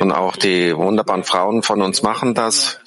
Und 0.00 0.12
auch 0.12 0.36
die 0.36 0.76
wunderbaren 0.76 1.24
Frauen 1.24 1.62
von 1.62 1.82
uns 1.82 2.02
machen 2.02 2.34
das. 2.34 2.80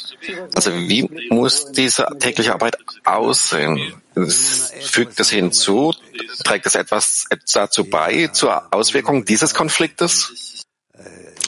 Also 0.56 0.74
wie 0.74 1.10
muss 1.30 1.72
diese 1.72 2.08
tägliche 2.20 2.54
Arbeit 2.54 2.78
aussehen? 3.04 3.94
Fügt 4.16 5.20
es 5.20 5.30
hinzu? 5.30 5.94
Trägt 6.44 6.66
es 6.66 6.76
etwas 6.76 7.28
dazu 7.54 7.90
bei, 7.90 8.28
zur 8.28 8.74
Auswirkung 8.74 9.26
dieses 9.26 9.54
Konfliktes? 9.54 10.53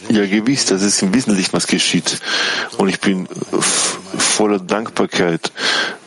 Ja, 0.10 0.26
gewiss, 0.26 0.66
das 0.66 0.82
ist 0.84 1.02
im 1.02 1.14
Wesentlichen, 1.14 1.54
was 1.54 1.68
geschieht. 1.68 2.20
Und 2.78 2.90
ich 2.90 3.00
bin 3.00 3.28
voller 4.18 4.60
Dankbarkeit 4.60 5.52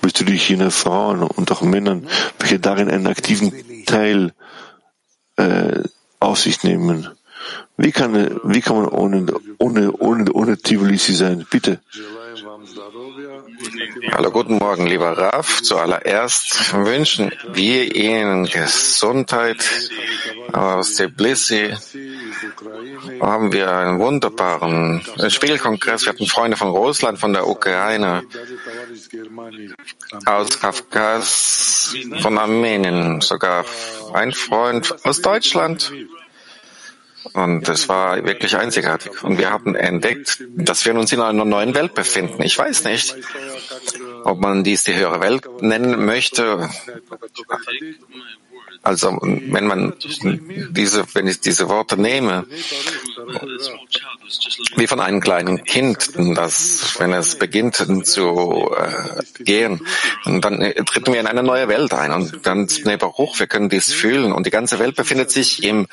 bezüglich 0.00 0.48
jener 0.48 0.70
Frauen 0.70 1.22
und 1.22 1.50
auch 1.50 1.62
Männern, 1.62 2.06
welche 2.38 2.60
darin 2.60 2.90
einen 2.90 3.06
aktiven 3.06 3.52
Teil 3.86 4.32
äh, 5.36 5.82
auf 6.20 6.38
sich 6.38 6.62
nehmen. 6.62 7.08
Wie 7.76 7.92
kann, 7.92 8.40
wie 8.44 8.60
kann 8.60 8.76
man 8.76 8.88
ohne, 8.88 9.26
ohne, 9.58 9.92
ohne, 9.92 10.32
ohne 10.32 10.58
Tbilisi 10.58 11.14
sein? 11.14 11.46
Bitte. 11.50 11.80
Hallo, 14.12 14.30
guten 14.30 14.58
Morgen, 14.58 14.86
lieber 14.86 15.16
Raf. 15.16 15.62
Zuallererst 15.62 16.74
wünschen 16.74 17.32
wir 17.52 17.94
Ihnen 17.94 18.46
Gesundheit 18.46 19.90
aus 20.52 20.94
Tbilisi 20.94 21.74
haben 23.20 23.52
wir 23.52 23.70
einen 23.70 23.98
wunderbaren 23.98 25.02
Spielkongress. 25.28 26.04
Wir 26.04 26.12
hatten 26.12 26.26
Freunde 26.26 26.56
von 26.56 26.68
Russland, 26.68 27.18
von 27.18 27.32
der 27.32 27.46
Ukraine. 27.46 28.22
aus 30.24 30.60
Kafkas, 30.60 31.94
von 32.20 32.38
Armenien, 32.38 33.20
sogar 33.20 33.64
ein 34.12 34.32
Freund 34.32 34.94
aus 35.04 35.20
Deutschland. 35.20 35.92
Und 37.32 37.68
es 37.68 37.88
war 37.88 38.24
wirklich 38.24 38.56
einzigartig. 38.56 39.22
Und 39.22 39.38
wir 39.38 39.50
haben 39.50 39.74
entdeckt, 39.74 40.42
dass 40.56 40.84
wir 40.84 40.94
uns 40.94 41.12
in 41.12 41.20
einer 41.20 41.44
neuen 41.44 41.74
Welt 41.74 41.94
befinden. 41.94 42.42
Ich 42.42 42.56
weiß 42.56 42.84
nicht, 42.84 43.14
ob 44.24 44.40
man 44.40 44.64
dies 44.64 44.84
die 44.84 44.94
höhere 44.94 45.20
Welt 45.20 45.62
nennen 45.62 46.04
möchte. 46.04 46.68
Also, 48.82 49.18
wenn 49.20 49.66
man 49.66 49.94
diese, 50.70 51.04
wenn 51.14 51.26
ich 51.26 51.40
diese 51.40 51.68
Worte 51.68 52.00
nehme, 52.00 52.46
wie 54.76 54.86
von 54.86 55.00
einem 55.00 55.20
kleinen 55.20 55.64
Kind, 55.64 56.10
das, 56.34 56.96
wenn 56.98 57.12
es 57.12 57.36
beginnt 57.36 57.76
zu 58.06 58.70
äh, 58.76 59.42
gehen, 59.42 59.80
dann 60.24 60.60
äh, 60.60 60.74
treten 60.84 61.12
wir 61.12 61.20
in 61.20 61.26
eine 61.26 61.42
neue 61.42 61.68
Welt 61.68 61.92
ein 61.94 62.12
und 62.12 62.46
dann 62.46 62.68
hoch, 63.02 63.38
wir 63.38 63.46
können 63.46 63.68
dies 63.68 63.92
fühlen 63.92 64.32
und 64.32 64.46
die 64.46 64.50
ganze 64.50 64.78
Welt 64.78 64.96
befindet 64.96 65.30
sich 65.30 65.64
im, 65.64 65.86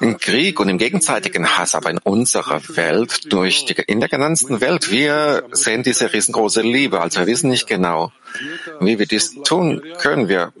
im 0.00 0.18
Krieg 0.18 0.60
und 0.60 0.68
im 0.68 0.78
gegenseitigen 0.78 1.58
Hass, 1.58 1.74
aber 1.74 1.90
in 1.90 1.98
unserer 1.98 2.60
Welt, 2.76 3.32
durch 3.32 3.64
die, 3.66 3.74
in 3.74 4.00
der 4.00 4.08
ganzen 4.08 4.60
Welt, 4.60 4.90
wir 4.90 5.44
sehen 5.52 5.82
diese 5.82 6.12
riesengroße 6.12 6.62
Liebe, 6.62 7.00
also 7.00 7.20
wir 7.20 7.26
wissen 7.26 7.50
nicht 7.50 7.66
genau, 7.66 8.12
wie 8.80 8.98
wir 8.98 9.06
dies 9.06 9.34
tun 9.42 9.82
können. 9.98 10.28
Wir 10.28 10.52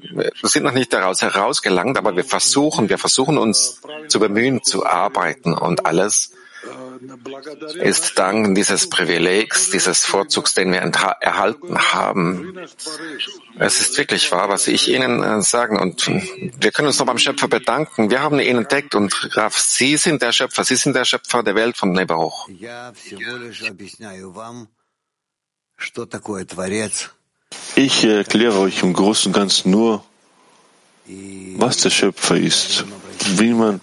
sind 0.42 0.64
noch 0.64 0.72
nicht 0.72 0.92
daraus 0.92 1.22
herausgelangt, 1.22 1.98
aber 1.98 2.16
wir 2.16 2.24
versuchen, 2.24 2.88
wir 2.88 2.98
versuchen 2.98 3.38
uns 3.38 3.80
zu 4.08 4.20
bemühen, 4.20 4.62
zu 4.62 4.86
arbeiten 4.86 5.54
und 5.54 5.86
alles 5.86 6.32
ist 7.80 8.18
dank 8.18 8.54
dieses 8.54 8.88
Privilegs, 8.88 9.70
dieses 9.70 10.04
Vorzugs, 10.04 10.54
den 10.54 10.72
wir 10.72 10.80
erhalten 10.80 11.78
haben. 11.78 12.58
Es 13.58 13.80
ist 13.80 13.98
wirklich 13.98 14.30
wahr, 14.32 14.48
was 14.48 14.66
ich 14.66 14.88
Ihnen 14.88 15.22
äh, 15.22 15.42
sagen. 15.42 15.78
Und 15.78 16.06
wir 16.06 16.70
können 16.72 16.88
uns 16.88 16.98
noch 16.98 17.06
beim 17.06 17.18
Schöpfer 17.18 17.48
bedanken. 17.48 18.10
Wir 18.10 18.22
haben 18.22 18.38
ihn 18.40 18.58
entdeckt 18.58 18.94
und 18.94 19.36
Raf, 19.36 19.58
Sie 19.58 19.96
sind 19.96 20.22
der 20.22 20.32
Schöpfer. 20.32 20.64
Sie 20.64 20.76
sind 20.76 20.94
der 20.94 21.04
Schöpfer 21.04 21.42
der 21.42 21.54
Welt 21.54 21.76
von 21.76 21.92
Nebaruch. 21.92 22.48
Ich 27.76 28.04
erkläre 28.04 28.58
euch 28.58 28.82
im 28.82 28.92
Großen 28.92 29.30
und 29.30 29.32
Ganzen 29.32 29.70
nur, 29.70 30.04
was 31.56 31.78
der 31.78 31.90
Schöpfer 31.90 32.36
ist, 32.36 32.84
wie 33.36 33.54
man 33.54 33.80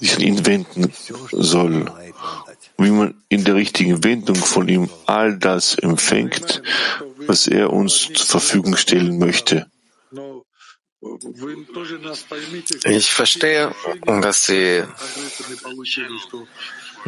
sich 0.00 0.16
an 0.16 0.20
ihn 0.20 0.46
wenden 0.46 0.92
soll, 1.32 1.90
wie 2.78 2.90
man 2.90 3.14
in 3.28 3.44
der 3.44 3.54
richtigen 3.54 4.02
Wendung 4.04 4.36
von 4.36 4.68
ihm 4.68 4.88
all 5.06 5.38
das 5.38 5.76
empfängt, 5.76 6.62
was 7.26 7.46
er 7.46 7.72
uns 7.72 8.12
zur 8.12 8.40
Verfügung 8.40 8.76
stellen 8.76 9.18
möchte. 9.18 9.66
Ich 12.84 13.12
verstehe, 13.12 13.74
dass 14.06 14.46
Sie 14.46 14.82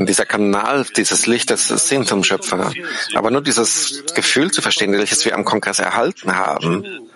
dieser 0.04 0.26
Kanal 0.26 0.84
dieses 0.96 1.26
Lichtes 1.26 1.68
sind 1.68 2.06
zum 2.06 2.22
Schöpfer. 2.22 2.72
Aber 3.14 3.30
nur 3.30 3.40
dieses 3.40 4.04
Gefühl 4.14 4.50
zu 4.50 4.60
verstehen, 4.60 4.92
welches 4.92 5.24
wir 5.24 5.34
am 5.34 5.44
Kongress 5.44 5.78
erhalten 5.78 6.36
haben, 6.36 7.08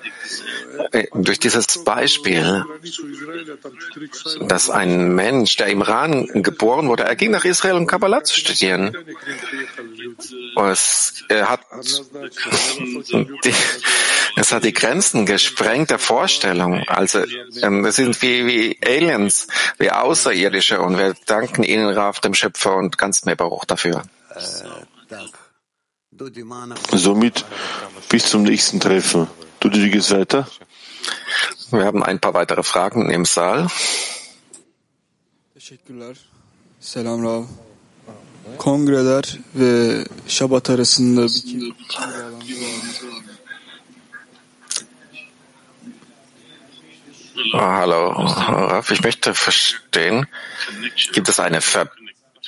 durch 1.14 1.38
dieses 1.38 1.84
Beispiel, 1.84 2.64
dass 4.40 4.70
ein 4.70 5.14
Mensch, 5.14 5.56
der 5.56 5.68
im 5.68 5.80
Iran 5.80 6.26
geboren 6.42 6.88
wurde, 6.88 7.04
er 7.04 7.16
ging 7.16 7.30
nach 7.30 7.44
Israel, 7.44 7.74
um 7.74 7.86
Kabbalah 7.86 8.24
zu 8.24 8.34
studieren. 8.34 8.96
Es, 10.56 11.24
er 11.28 11.48
hat 11.48 11.60
die, 13.44 13.54
es 14.36 14.52
hat 14.52 14.64
die 14.64 14.72
Grenzen 14.72 15.26
gesprengt 15.26 15.90
der 15.90 15.98
Vorstellung. 15.98 16.84
Also 16.86 17.24
ähm, 17.62 17.84
wir 17.84 17.92
sind 17.92 18.20
wie, 18.22 18.46
wie 18.46 18.78
Aliens, 18.84 19.48
wie 19.78 19.90
Außerirdische 19.90 20.80
und 20.80 20.98
wir 20.98 21.14
danken 21.26 21.62
Ihnen, 21.62 21.88
Raf, 21.88 22.20
dem 22.20 22.34
Schöpfer 22.34 22.76
und 22.76 22.98
ganz 22.98 23.24
Nebaruch 23.24 23.64
dafür. 23.64 24.02
Somit 26.92 27.44
bis 28.10 28.26
zum 28.26 28.42
nächsten 28.42 28.78
Treffen. 28.78 29.26
Du, 29.60 29.72
wie 29.72 29.90
geht's 29.90 30.10
weiter? 30.10 30.46
Wir 31.70 31.84
haben 31.84 32.02
ein 32.02 32.20
paar 32.20 32.34
weitere 32.34 32.62
Fragen 32.62 33.10
im 33.10 33.24
Saal. 33.24 33.68
Selam 36.80 37.24
Rav. 37.26 37.46
Kongreler 38.58 39.22
ve 39.54 40.04
Şabat 40.28 40.70
arasında 40.70 41.26
bir 41.26 41.72
Hallo, 47.52 48.12
Raf, 48.70 48.90
ich 48.90 49.02
möchte 49.02 49.34
verstehen, 49.34 50.26
gibt 51.12 51.28
es 51.28 51.40
eine 51.40 51.60
Verbindung 51.60 51.99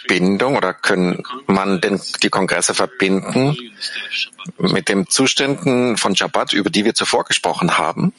Verbindung 0.07 0.57
oder 0.57 0.75
können 0.75 1.23
man 1.47 1.81
denn 1.81 2.01
die 2.23 2.29
Kongresse 2.29 2.75
verbinden 2.75 3.57
mit 4.59 4.89
den 4.89 5.07
Zuständen 5.09 5.97
von 5.97 6.17
Shabbat, 6.17 6.53
über 6.53 6.71
die 6.71 6.85
wir 6.85 6.95
zuvor 6.95 7.25
gesprochen 7.25 7.79
haben? 7.79 8.13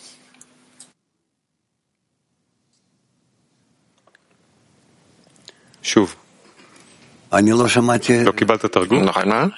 Shuv. 5.82 6.16
Noch 9.06 9.18
einmal. 9.18 9.54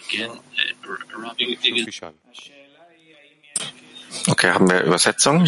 Okay, 4.27 4.51
haben 4.51 4.69
wir 4.69 4.81
Übersetzung? 4.81 5.47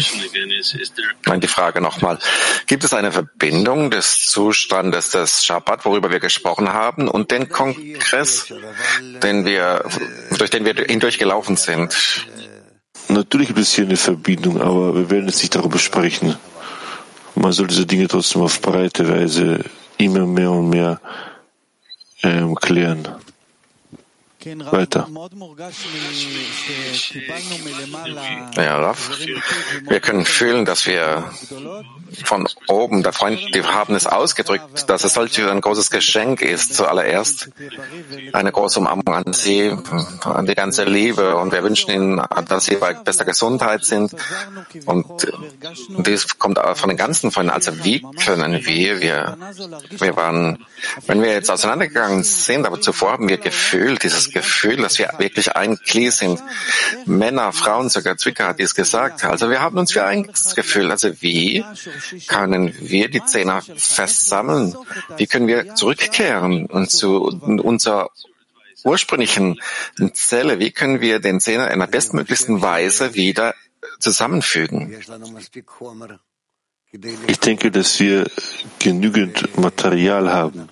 Nein, 1.26 1.40
die 1.40 1.48
Frage 1.48 1.80
nochmal. 1.80 2.18
Gibt 2.66 2.84
es 2.84 2.94
eine 2.94 3.10
Verbindung 3.10 3.90
des 3.90 4.26
Zustandes 4.26 5.10
des 5.10 5.44
Shabbat, 5.44 5.84
worüber 5.84 6.10
wir 6.10 6.20
gesprochen 6.20 6.72
haben, 6.72 7.08
und 7.08 7.30
den 7.32 7.48
Kongress, 7.48 8.52
den 9.22 9.44
wir, 9.44 9.84
durch 10.36 10.50
den 10.50 10.64
wir 10.64 10.74
hindurchgelaufen 10.74 11.56
sind? 11.56 11.94
Natürlich 13.08 13.48
gibt 13.48 13.60
es 13.60 13.74
hier 13.74 13.84
eine 13.84 13.96
Verbindung, 13.96 14.60
aber 14.60 14.94
wir 14.94 15.10
werden 15.10 15.26
jetzt 15.26 15.42
nicht 15.42 15.54
darüber 15.54 15.78
sprechen. 15.78 16.36
Man 17.34 17.52
soll 17.52 17.66
diese 17.66 17.86
Dinge 17.86 18.06
trotzdem 18.06 18.42
auf 18.42 18.60
breite 18.60 19.08
Weise 19.08 19.64
immer 19.96 20.26
mehr 20.26 20.50
und 20.50 20.70
mehr 20.70 21.00
ähm, 22.22 22.54
klären. 22.54 23.08
Weiter. 24.44 25.08
Ja, 28.56 28.78
Raff, 28.78 29.10
wir 29.82 30.00
können 30.00 30.24
fühlen, 30.24 30.64
dass 30.64 30.86
wir 30.86 31.24
von 32.24 32.48
oben, 32.68 33.02
der 33.02 33.12
Freund, 33.12 33.40
die 33.54 33.62
haben 33.64 33.96
es 33.96 34.06
ausgedrückt, 34.06 34.88
dass 34.88 35.02
es 35.02 35.14
solch 35.14 35.38
ein 35.42 35.60
großes 35.60 35.90
Geschenk 35.90 36.40
ist, 36.40 36.74
zuallererst. 36.74 37.50
Eine 38.32 38.52
große 38.52 38.78
Umarmung 38.78 39.08
an 39.08 39.32
Sie, 39.32 39.76
an 40.22 40.46
die 40.46 40.54
ganze 40.54 40.84
Liebe 40.84 41.34
und 41.36 41.52
wir 41.52 41.64
wünschen 41.64 41.90
Ihnen, 41.90 42.22
dass 42.48 42.66
Sie 42.66 42.76
bei 42.76 42.94
bester 42.94 43.24
Gesundheit 43.24 43.84
sind. 43.84 44.14
Und 44.86 45.26
dies 45.98 46.38
kommt 46.38 46.60
von 46.74 46.88
den 46.88 46.96
ganzen 46.96 47.32
Freunden. 47.32 47.50
Also 47.50 47.84
wie 47.84 48.04
können 48.24 48.64
wir, 48.64 49.00
wir, 49.00 49.36
wir 49.90 50.16
waren, 50.16 50.64
wenn 51.06 51.22
wir 51.22 51.32
jetzt 51.32 51.50
auseinandergegangen 51.50 52.22
sind, 52.22 52.66
aber 52.66 52.80
zuvor 52.80 53.12
haben 53.12 53.28
wir 53.28 53.38
gefühlt, 53.38 54.04
dieses 54.04 54.27
Gefühl, 54.32 54.76
dass 54.76 54.98
wir 54.98 55.12
wirklich 55.18 55.54
ein 55.56 55.78
Kli 55.78 56.10
sind. 56.10 56.42
Männer, 57.06 57.52
Frauen, 57.52 57.88
sogar 57.88 58.16
Zwicker 58.16 58.48
hat 58.48 58.58
dies 58.58 58.74
gesagt. 58.74 59.24
Also 59.24 59.50
wir 59.50 59.60
haben 59.60 59.78
uns 59.78 59.92
für 59.92 60.04
eins 60.04 60.54
gefühlt. 60.54 60.90
Also 60.90 61.20
wie 61.20 61.64
können 62.26 62.74
wir 62.78 63.08
die 63.08 63.24
Zehner 63.24 63.62
versammeln? 63.76 64.74
Wie 65.16 65.26
können 65.26 65.48
wir 65.48 65.74
zurückkehren 65.74 66.66
und 66.66 66.90
zu 66.90 67.24
unserer 67.24 68.10
ursprünglichen 68.84 69.60
Zelle? 70.12 70.58
Wie 70.58 70.70
können 70.70 71.00
wir 71.00 71.20
den 71.20 71.40
Zehner 71.40 71.70
in 71.70 71.80
der 71.80 71.86
bestmöglichsten 71.86 72.62
Weise 72.62 73.14
wieder 73.14 73.54
zusammenfügen? 73.98 74.96
Ich 77.26 77.40
denke, 77.40 77.70
dass 77.70 78.00
wir 78.00 78.30
genügend 78.78 79.58
Material 79.58 80.32
haben, 80.32 80.68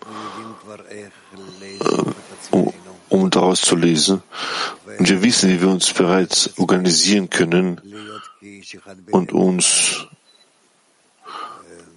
um 3.16 3.30
daraus 3.30 3.60
zu 3.62 3.76
lesen. 3.76 4.22
Und 4.98 5.08
wir 5.08 5.22
wissen, 5.22 5.50
wie 5.50 5.60
wir 5.60 5.68
uns 5.68 5.92
bereits 5.92 6.58
organisieren 6.58 7.30
können 7.30 7.80
und 9.10 9.32
uns 9.32 10.06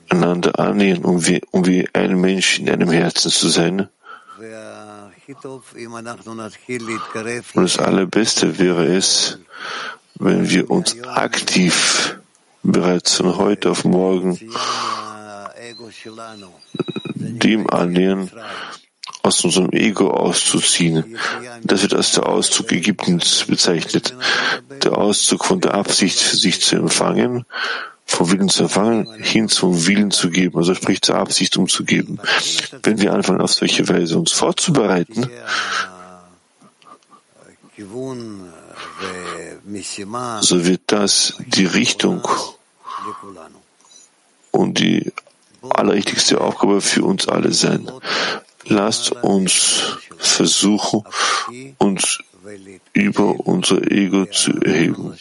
einander 0.10 0.60
annähern, 0.60 1.06
um 1.06 1.26
wie, 1.28 1.42
um 1.52 1.66
wie 1.66 1.88
ein 1.94 2.20
Mensch 2.20 2.60
in 2.60 2.70
einem 2.70 2.90
Herzen 2.90 3.32
zu 3.32 3.50
sein. 3.50 3.90
Und 7.54 7.64
das 7.64 7.78
Allerbeste 7.78 8.58
wäre 8.58 8.86
es, 8.86 9.40
wenn 10.16 10.50
wir 10.50 10.70
uns 10.72 11.00
aktiv 11.04 12.18
bereits 12.64 13.16
von 13.16 13.38
heute 13.38 13.70
auf 13.70 13.86
morgen 13.86 14.40
dem 17.16 17.70
annähern, 17.70 18.30
aus 19.24 19.44
unserem 19.44 19.72
Ego 19.72 20.12
auszuziehen. 20.12 21.18
Das 21.64 21.82
wird 21.82 21.94
als 21.94 22.14
der 22.14 22.28
Auszug 22.28 22.72
Ägyptens 22.72 23.46
bezeichnet. 23.46 24.16
Der 24.84 24.98
Auszug 24.98 25.46
von 25.46 25.60
der 25.60 25.74
Absicht 25.74 26.18
sich 26.18 26.62
zu 26.62 26.78
empfangen, 26.78 27.46
vom 28.06 28.32
Willen 28.32 28.50
zu 28.50 28.64
empfangen, 28.64 29.08
hin 29.22 29.50
zum 29.50 29.86
Willen 29.86 30.12
zu 30.12 30.30
geben, 30.30 30.58
also 30.58 30.74
sprich 30.74 31.02
zur 31.02 31.16
Absicht 31.16 31.58
umzugeben. 31.58 32.20
Wenn 32.84 33.00
wir 33.00 33.14
anfangen, 33.14 33.42
auf 33.42 33.54
solche 33.54 33.88
Weise 33.88 34.18
uns 34.18 34.32
vorzubereiten, 34.32 35.30
so 40.42 40.66
wird 40.66 40.82
das 40.88 41.36
die 41.46 41.66
Richtung 41.66 42.28
und 44.52 44.80
die 44.80 45.14
allerrichtigste 45.70 46.42
Aufgabe 46.42 46.82
für 46.82 47.04
uns 47.04 47.28
alle 47.28 47.54
sein. 47.54 47.90
Lasst 48.70 49.12
uns 49.12 49.98
versuchen, 50.18 51.04
uns 51.78 52.20
über 52.94 53.40
unser 53.48 53.92
Ego 53.92 54.26
zu 54.26 54.52
erheben. 54.62 55.18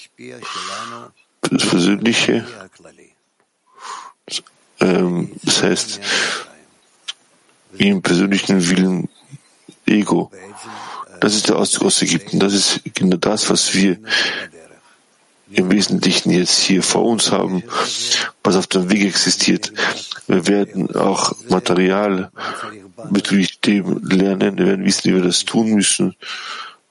Das 1.41 1.67
Persönliche, 1.67 2.47
ähm, 4.81 5.33
das 5.43 5.63
heißt, 5.63 6.01
im 7.79 8.03
persönlichen 8.03 8.69
Willen 8.69 9.09
Ego. 9.87 10.31
Das 11.21 11.35
ist 11.35 11.49
der 11.49 11.57
Auszug 11.57 11.85
aus 11.85 12.03
Ägypten. 12.03 12.39
Das 12.39 12.53
ist 12.53 12.81
genau 12.95 13.17
das, 13.17 13.51
was 13.51 13.75
wir 13.75 13.99
im 15.51 15.71
Wesentlichen 15.71 16.31
jetzt 16.31 16.59
hier 16.59 16.83
vor 16.83 17.05
uns 17.05 17.33
haben, 17.33 17.63
was 18.43 18.57
auf 18.57 18.67
dem 18.67 18.91
Weg 18.91 19.05
existiert. 19.05 19.73
Wir 20.29 20.47
werden 20.47 20.95
auch 20.95 21.33
Material 21.49 22.31
bezüglich 23.11 23.61
dem 23.61 24.07
lernen, 24.07 24.59
wir 24.59 24.67
werden 24.67 24.85
wissen, 24.85 25.11
wie 25.11 25.15
wir 25.15 25.23
das 25.23 25.45
tun 25.45 25.71
müssen, 25.71 26.17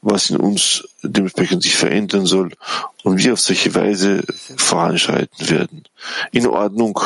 was 0.02 0.32
in 0.32 0.38
uns 0.38 0.88
dementsprechend 1.04 1.62
sich 1.62 1.76
verändern 1.76 2.26
soll 2.26 2.52
und 3.04 3.20
wie 3.20 3.32
auf 3.32 3.40
solche 3.40 3.74
Weise 3.76 4.24
voranschreiten 4.58 5.50
werden. 5.50 5.84
In 6.32 6.48
Ordnung. 6.48 7.00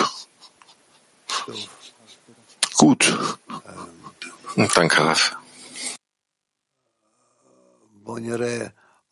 Gut. 2.76 3.18
Danke, 4.56 5.04
Raf. 5.04 5.36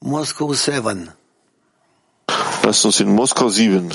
Moscow 0.01 0.55
7. 0.55 1.11
Lasst 2.63 2.85
uns 2.85 2.99
in 3.01 3.13
Moskau 3.13 3.49
7. 3.49 3.91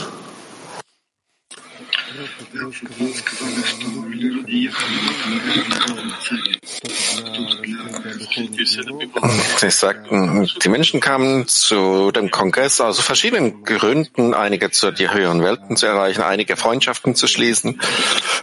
Sie 9.56 9.70
sagten, 9.70 10.48
die 10.62 10.68
Menschen 10.68 11.00
kamen 11.00 11.48
zu 11.48 12.12
dem 12.12 12.30
Kongress 12.30 12.80
aus 12.80 13.00
verschiedenen 13.00 13.64
Gründen, 13.64 14.34
einige 14.34 14.70
zu 14.70 14.92
die 14.92 15.10
höheren 15.10 15.42
Welten 15.42 15.76
zu 15.76 15.86
erreichen, 15.86 16.22
einige 16.22 16.56
Freundschaften 16.56 17.14
zu 17.14 17.26
schließen. 17.26 17.80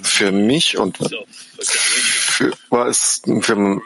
Für 0.01 0.31
mich 0.31 0.77
und 0.77 0.97
für, 1.59 2.51
war 2.69 2.87
es 2.87 3.21
für 3.41 3.81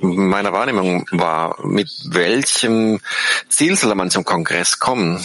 meine 0.00 0.52
Wahrnehmung 0.52 1.06
war, 1.10 1.64
mit 1.64 1.90
welchem 2.06 3.00
Ziel 3.48 3.76
soll 3.76 3.94
man 3.94 4.10
zum 4.10 4.24
Kongress 4.24 4.78
kommen? 4.78 5.24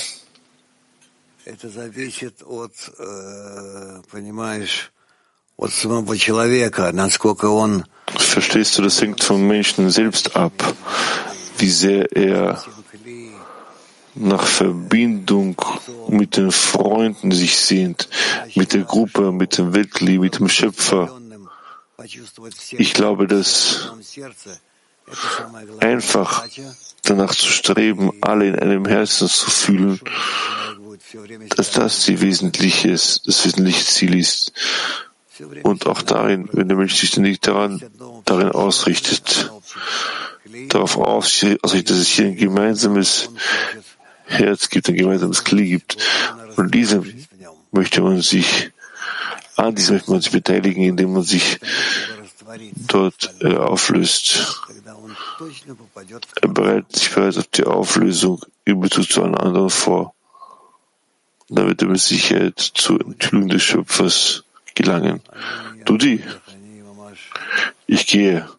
Это 1.44 1.68
зависит 1.68 2.42
от, 2.42 2.72
понимаешь, 4.10 4.92
от 5.56 5.72
самого 5.72 6.16
человека, 6.16 6.90
насколько 6.92 7.46
он 7.46 7.84
Verstehst 8.16 8.76
du, 8.76 8.82
das 8.82 9.00
hängt 9.00 9.22
vom 9.22 9.46
Menschen 9.46 9.90
selbst 9.90 10.36
ab, 10.36 10.52
wie 11.58 11.70
sehr 11.70 12.10
er 12.16 12.62
nach 14.14 14.44
Verbindung 14.44 15.56
mit 16.08 16.36
den 16.36 16.50
Freunden 16.50 17.30
sich 17.30 17.56
sehnt, 17.56 18.08
mit 18.54 18.72
der 18.72 18.82
Gruppe, 18.82 19.30
mit 19.32 19.58
dem 19.58 19.72
Weltli, 19.72 20.18
mit 20.18 20.38
dem 20.38 20.48
Schöpfer. 20.48 21.20
Ich 22.72 22.94
glaube, 22.94 23.26
dass 23.28 23.92
einfach 25.80 26.46
danach 27.02 27.34
zu 27.34 27.46
streben, 27.46 28.12
alle 28.20 28.48
in 28.48 28.58
einem 28.58 28.86
Herzen 28.86 29.28
zu 29.28 29.50
fühlen, 29.50 30.00
dass 31.55 31.71
das 31.71 32.05
die 32.05 32.21
wesentliche, 32.21 32.89
das 32.91 33.45
wesentliche 33.45 33.85
Ziel 33.85 34.17
ist. 34.17 34.53
Und 35.63 35.85
auch 35.87 36.01
darin, 36.01 36.49
wenn 36.53 36.67
der 36.67 36.77
Mensch 36.77 36.95
sich 36.95 37.09
ständig 37.09 37.41
daran, 37.41 37.81
darin 38.23 38.49
ausrichtet, 38.49 39.51
darauf 40.69 40.97
ausrichtet, 40.97 41.89
dass 41.89 41.97
es 41.97 42.07
hier 42.07 42.27
ein 42.27 42.37
gemeinsames 42.37 43.29
Herz 44.25 44.69
gibt, 44.69 44.87
ein 44.87 44.95
gemeinsames 44.95 45.43
Kli 45.43 45.67
gibt. 45.67 45.97
Und 46.55 46.73
diesem 46.73 47.25
möchte 47.71 48.01
man 48.01 48.21
sich, 48.21 48.71
an 49.57 49.75
diesem 49.75 49.95
möchte 49.95 50.11
man 50.11 50.21
sich 50.21 50.31
beteiligen, 50.31 50.83
indem 50.83 51.13
man 51.13 51.23
sich 51.23 51.59
dort 52.87 53.35
äh, 53.41 53.55
auflöst. 53.55 54.61
Er 56.41 56.47
bereitet 56.47 56.95
sich 56.95 57.13
bereits 57.13 57.37
auf 57.37 57.47
die 57.47 57.65
Auflösung 57.65 58.41
über 58.63 58.89
zu 58.89 59.21
allen 59.21 59.35
anderen 59.35 59.69
vor. 59.69 60.14
Da 61.47 61.67
wird 61.67 61.81
er 61.81 61.89
mit 61.89 62.01
Sicherheit 62.01 62.59
zur 62.59 63.01
Enthüllung 63.01 63.49
des 63.49 63.61
Schöpfers 63.61 64.43
gelangen. 64.73 65.21
Dudi, 65.85 66.23
ich 67.85 68.07
gehe. 68.07 68.49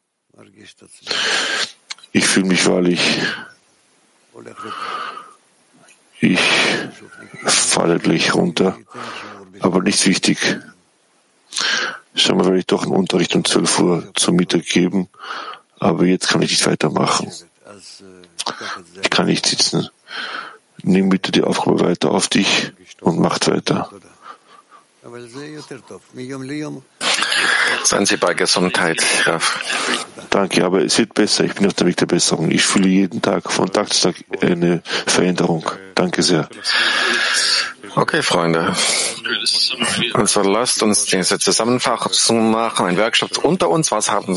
Ich 2.12 2.26
fühle 2.26 2.46
mich 2.46 2.66
wahrlich. 2.66 3.00
Ich 6.20 6.40
falle 7.44 7.98
gleich 7.98 8.34
runter, 8.34 8.78
aber 9.60 9.82
nicht 9.82 10.06
wichtig. 10.06 10.38
Schau 12.14 12.36
mal, 12.36 12.46
werde 12.46 12.58
ich 12.58 12.66
doch 12.66 12.84
einen 12.84 12.92
Unterricht 12.92 13.34
um 13.34 13.44
12 13.44 13.78
Uhr 13.80 14.10
zum 14.14 14.36
Mittag 14.36 14.64
geben, 14.64 15.08
aber 15.78 16.06
jetzt 16.06 16.28
kann 16.28 16.42
ich 16.42 16.50
nicht 16.50 16.66
weitermachen. 16.66 17.30
Ich 19.02 19.10
kann 19.10 19.26
nicht 19.26 19.44
sitzen. 19.44 19.88
Nimm 20.82 21.08
bitte 21.08 21.32
die 21.32 21.42
Aufgabe 21.42 21.80
weiter 21.80 22.12
auf 22.12 22.28
dich 22.28 22.72
und 23.00 23.18
macht 23.18 23.48
weiter. 23.48 23.90
Seien 27.84 28.06
Sie 28.06 28.16
bei 28.16 28.34
Gesundheit, 28.34 29.02
Graf. 29.22 29.60
Danke, 30.30 30.64
aber 30.64 30.84
es 30.84 30.98
wird 30.98 31.14
besser. 31.14 31.44
Ich 31.44 31.54
bin 31.54 31.66
auf 31.66 31.74
dem 31.74 31.86
Weg 31.86 31.96
der 31.96 32.06
Besserung. 32.06 32.50
Ich 32.50 32.64
fühle 32.64 32.88
jeden 32.88 33.22
Tag, 33.22 33.52
von 33.52 33.70
Tag 33.72 33.92
zu 33.92 34.12
Tag 34.12 34.16
eine 34.40 34.82
Veränderung. 35.06 35.70
Danke 35.94 36.22
sehr. 36.22 36.48
Okay, 37.94 38.22
Freunde. 38.22 38.74
Also 40.12 40.42
lasst 40.42 40.82
uns 40.82 41.06
diese 41.06 41.38
Zusammenfassung 41.38 42.50
machen, 42.50 42.86
ein 42.86 42.98
Workshop 42.98 43.38
unter 43.38 43.70
uns. 43.70 43.90
Was 43.90 44.10
haben 44.10 44.28
wir 44.28 44.34